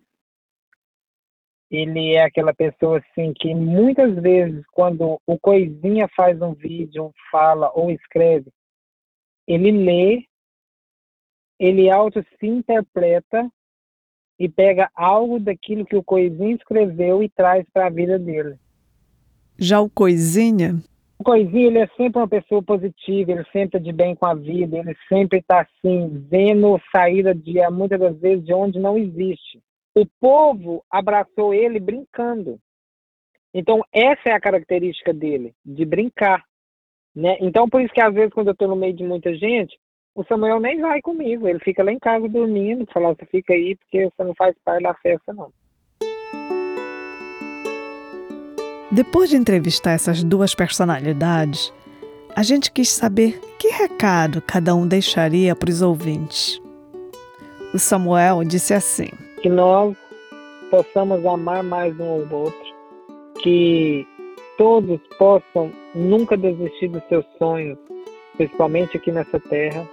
Ele 1.75 2.13
é 2.13 2.25
aquela 2.25 2.55
pessoa 2.55 2.99
assim 2.99 3.33
que 3.35 3.55
muitas 3.55 4.15
vezes 4.15 4.65
quando 4.73 5.21
o 5.27 5.39
coisinha 5.39 6.09
faz 6.15 6.41
um 6.41 6.55
vídeo, 6.55 7.13
fala 7.31 7.71
ou 7.75 7.91
escreve, 7.91 8.51
ele 9.47 9.71
lê 9.73 10.25
ele 11.59 11.91
auto 11.91 12.25
se 12.39 12.47
interpreta 12.47 13.49
e 14.39 14.49
pega 14.49 14.91
algo 14.95 15.39
daquilo 15.39 15.87
que 15.87 15.97
o 15.97 16.03
Coisinha 16.03 16.55
escreveu 16.55 17.23
e 17.23 17.29
traz 17.29 17.65
para 17.73 17.87
a 17.87 17.91
vida 17.91 18.19
dele. 18.19 18.57
Já 19.59 19.81
o 19.81 19.89
Coisinha? 19.89 20.83
O 21.19 21.25
Coisinha, 21.25 21.67
ele 21.69 21.79
é 21.79 21.87
sempre 21.97 22.21
uma 22.21 22.29
pessoa 22.29 22.61
positiva, 22.63 23.33
ele 23.33 23.45
sempre 23.45 23.65
está 23.65 23.79
de 23.79 23.93
bem 23.93 24.17
com 24.17 24.27
a 24.27 24.35
vida, 24.35 24.79
ele 24.79 24.97
sempre 25.09 25.39
está 25.39 25.61
assim, 25.61 26.27
vendo 26.29 26.81
saída 26.95 27.33
de, 27.33 27.55
muitas 27.71 28.01
das 28.01 28.19
vezes, 28.19 28.45
de 28.45 28.53
onde 28.53 28.81
não 28.81 28.99
existe. 28.99 29.63
O 29.95 30.05
povo 30.21 30.85
abraçou 30.91 31.55
ele 31.55 31.79
brincando. 31.79 32.59
Então, 33.55 33.85
essa 33.93 34.31
é 34.31 34.33
a 34.33 34.41
característica 34.41 35.13
dele, 35.13 35.55
de 35.65 35.85
brincar. 35.85 36.45
Né? 37.15 37.37
Então, 37.41 37.69
por 37.69 37.81
isso 37.81 37.95
que 37.95 38.03
às 38.03 38.13
vezes, 38.13 38.35
quando 38.35 38.49
eu 38.49 38.53
estou 38.53 38.67
no 38.67 38.75
meio 38.75 38.93
de 38.93 39.05
muita 39.05 39.33
gente, 39.37 39.79
o 40.15 40.25
Samuel 40.25 40.59
nem 40.59 40.81
vai 40.81 41.01
comigo, 41.01 41.47
ele 41.47 41.61
fica 41.61 41.83
lá 41.85 41.93
em 41.93 41.99
casa 41.99 42.29
dormindo, 42.29 42.87
falar, 42.93 43.15
você 43.15 43.25
fica 43.27 43.53
aí 43.53 43.77
porque 43.77 44.05
você 44.05 44.25
não 44.25 44.35
faz 44.35 44.57
parte 44.65 44.83
da 44.83 44.95
festa, 44.95 45.33
não. 45.33 45.53
Depois 48.91 49.31
de 49.31 49.37
entrevistar 49.37 49.93
essas 49.93 50.23
duas 50.23 50.55
personalidades, 50.55 51.73
a 52.35 52.43
gente 52.43 52.71
quis 52.71 52.91
saber 52.91 53.41
que 53.59 53.69
recado 53.69 54.43
cada 54.43 54.75
um 54.75 54.87
deixaria 54.87 55.55
para 55.55 55.71
os 55.71 55.83
ouvintes. 55.83 56.61
O 57.73 57.79
Samuel 57.79 58.45
disse 58.45 58.73
assim: 58.73 59.09
Que 59.45 59.51
nós 59.51 59.95
possamos 60.71 61.23
amar 61.27 61.63
mais 61.63 61.95
um 62.01 62.13
ao 62.13 62.41
outro, 62.41 62.75
que 63.43 64.07
todos 64.57 64.99
possam 65.19 65.71
nunca 65.95 66.35
desistir 66.35 66.89
dos 66.89 67.03
seus 67.11 67.27
sonhos, 67.39 67.77
principalmente 68.39 68.97
aqui 68.97 69.13
nessa 69.13 69.39
terra, 69.39 69.87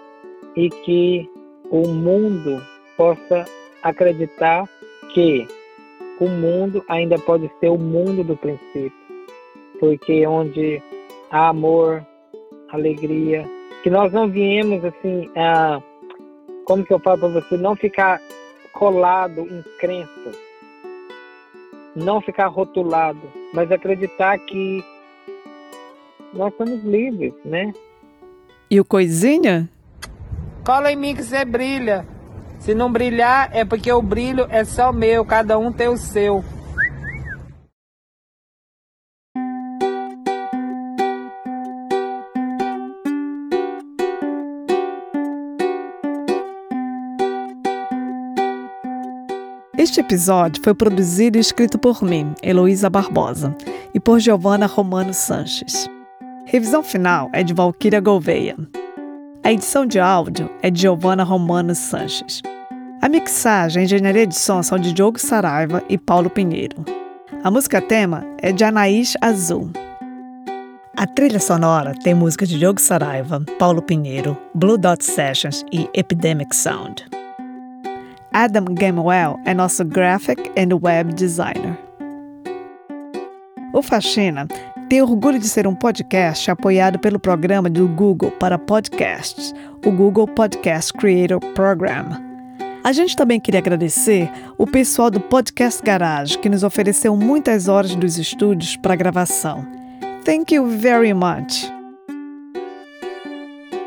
e 0.56 0.70
que 0.70 1.30
o 1.70 1.86
mundo 1.86 2.62
possa 2.96 3.44
acreditar 3.84 4.64
que 5.14 5.46
o 6.22 6.30
mundo 6.30 6.82
ainda 6.88 7.20
pode 7.20 7.52
ser 7.60 7.72
o 7.72 7.78
mundo 7.78 8.24
do 8.24 8.38
princípio, 8.38 8.94
porque 9.82 10.26
onde 10.26 10.82
há 11.30 11.50
amor, 11.50 12.02
alegria, 12.70 13.46
que 13.84 13.90
nós 13.90 14.14
não 14.14 14.30
viemos 14.30 14.82
assim, 14.86 15.30
a, 15.36 15.82
como 16.64 16.86
que 16.86 16.94
eu 16.94 17.00
falo 17.00 17.20
para 17.20 17.42
você, 17.42 17.58
não 17.58 17.76
ficar 17.76 18.22
colado 18.82 19.42
em 19.42 19.64
crenças, 19.78 20.36
não 21.96 22.20
ficar 22.20 22.48
rotulado, 22.48 23.22
mas 23.54 23.72
acreditar 23.72 24.40
que 24.40 24.84
nós 26.34 26.52
somos 26.58 26.84
livres, 26.84 27.32
né? 27.46 27.72
E 28.72 28.80
o 28.80 28.86
Coisinha 28.86 29.70
Cola 30.66 30.92
em 30.92 30.96
mim 30.96 31.14
que 31.14 31.22
você 31.22 31.46
brilha. 31.46 32.08
Se 32.58 32.74
não 32.74 32.92
brilhar, 32.92 33.52
é 33.54 33.64
porque 33.64 33.92
o 33.92 34.02
brilho 34.02 34.48
é 34.50 34.66
só 34.66 34.92
meu, 34.92 35.24
cada 35.24 35.60
um 35.60 35.72
tem 35.72 35.88
o 35.88 35.98
seu. 35.98 36.44
Este 49.78 50.02
episódio 50.02 50.62
foi 50.62 50.74
produzido 50.74 51.38
e 51.38 51.42
escrito 51.42 51.80
por 51.80 52.04
mim, 52.04 52.34
Heloísa 52.44 52.90
Barbosa, 52.90 53.56
e 53.94 54.00
por 54.02 54.20
Giovanna 54.20 54.66
Romano 54.66 55.14
Sanches. 55.14 55.90
Revisão 56.46 56.84
final 56.84 57.30
é 57.32 57.42
de 57.42 57.54
Valquíria 57.54 58.02
Gouveia. 58.02 58.58
A 59.42 59.52
edição 59.52 59.86
de 59.86 59.98
áudio 59.98 60.50
é 60.62 60.70
de 60.70 60.82
Giovanna 60.82 61.24
Romano 61.24 61.74
Sanches. 61.74 62.42
A 63.02 63.08
mixagem 63.08 63.82
e 63.82 63.86
engenharia 63.86 64.28
de 64.28 64.36
som 64.36 64.62
são 64.62 64.78
de 64.78 64.92
Diogo 64.92 65.18
Saraiva 65.18 65.82
e 65.88 65.98
Paulo 65.98 66.30
Pinheiro. 66.30 66.84
A 67.42 67.50
música 67.50 67.82
tema 67.82 68.26
é 68.40 68.52
de 68.52 68.66
Anaís 68.66 69.14
Azul. 69.22 69.72
A 70.98 71.08
trilha 71.08 71.40
sonora 71.40 71.94
tem 72.04 72.14
música 72.14 72.46
de 72.46 72.60
Diogo 72.60 72.82
Saraiva, 72.82 73.44
Paulo 73.58 73.82
Pinheiro, 73.82 74.38
Blue 74.54 74.78
Dot 74.78 75.04
Sessions 75.04 75.66
e 75.72 75.90
Epidemic 75.94 76.54
Sound. 76.54 77.21
Adam 78.34 78.66
Gamewell 78.66 79.40
é 79.46 79.54
nosso 79.54 79.84
graphic 79.84 80.52
and 80.58 80.74
web 80.82 81.14
designer. 81.14 81.78
O 83.74 83.82
Faxina 83.82 84.48
tem 84.90 85.02
orgulho 85.02 85.40
de 85.40 85.48
ser 85.48 85.68
um 85.68 85.76
podcast 85.76 86.50
apoiado 86.50 87.00
pelo 87.00 87.20
programa 87.20 87.70
do 87.70 87.88
Google 87.88 88.32
para 88.32 88.58
podcasts, 88.58 89.54
o 89.86 89.92
Google 89.92 90.28
Podcast 90.28 90.94
Creator 90.94 91.40
Program. 91.54 92.22
A 92.84 92.92
gente 92.94 93.16
também 93.16 93.40
queria 93.40 93.60
agradecer 93.60 94.32
o 94.58 94.66
pessoal 94.66 95.12
do 95.12 95.20
Podcast 95.20 95.84
Garage, 95.84 96.38
que 96.38 96.50
nos 96.50 96.64
ofereceu 96.64 97.16
muitas 97.16 97.68
horas 97.68 97.96
dos 97.96 98.18
estúdios 98.18 98.76
para 98.78 98.96
gravação. 98.96 99.66
Thank 100.24 100.56
you 100.56 100.66
very 100.68 101.14
much! 101.14 101.81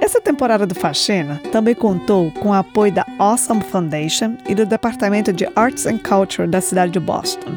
Essa 0.05 0.21
temporada 0.21 0.67
do 0.67 0.75
Faxina 0.75 1.41
também 1.51 1.75
contou 1.75 2.31
com 2.33 2.51
o 2.51 2.53
apoio 2.53 2.93
da 2.93 3.07
Awesome 3.19 3.63
Foundation 3.63 4.37
e 4.47 4.55
do 4.55 4.67
Departamento 4.67 5.33
de 5.33 5.49
Arts 5.57 5.87
and 5.87 5.97
Culture 5.97 6.47
da 6.47 6.61
cidade 6.61 6.93
de 6.93 7.01
Boston. 7.01 7.53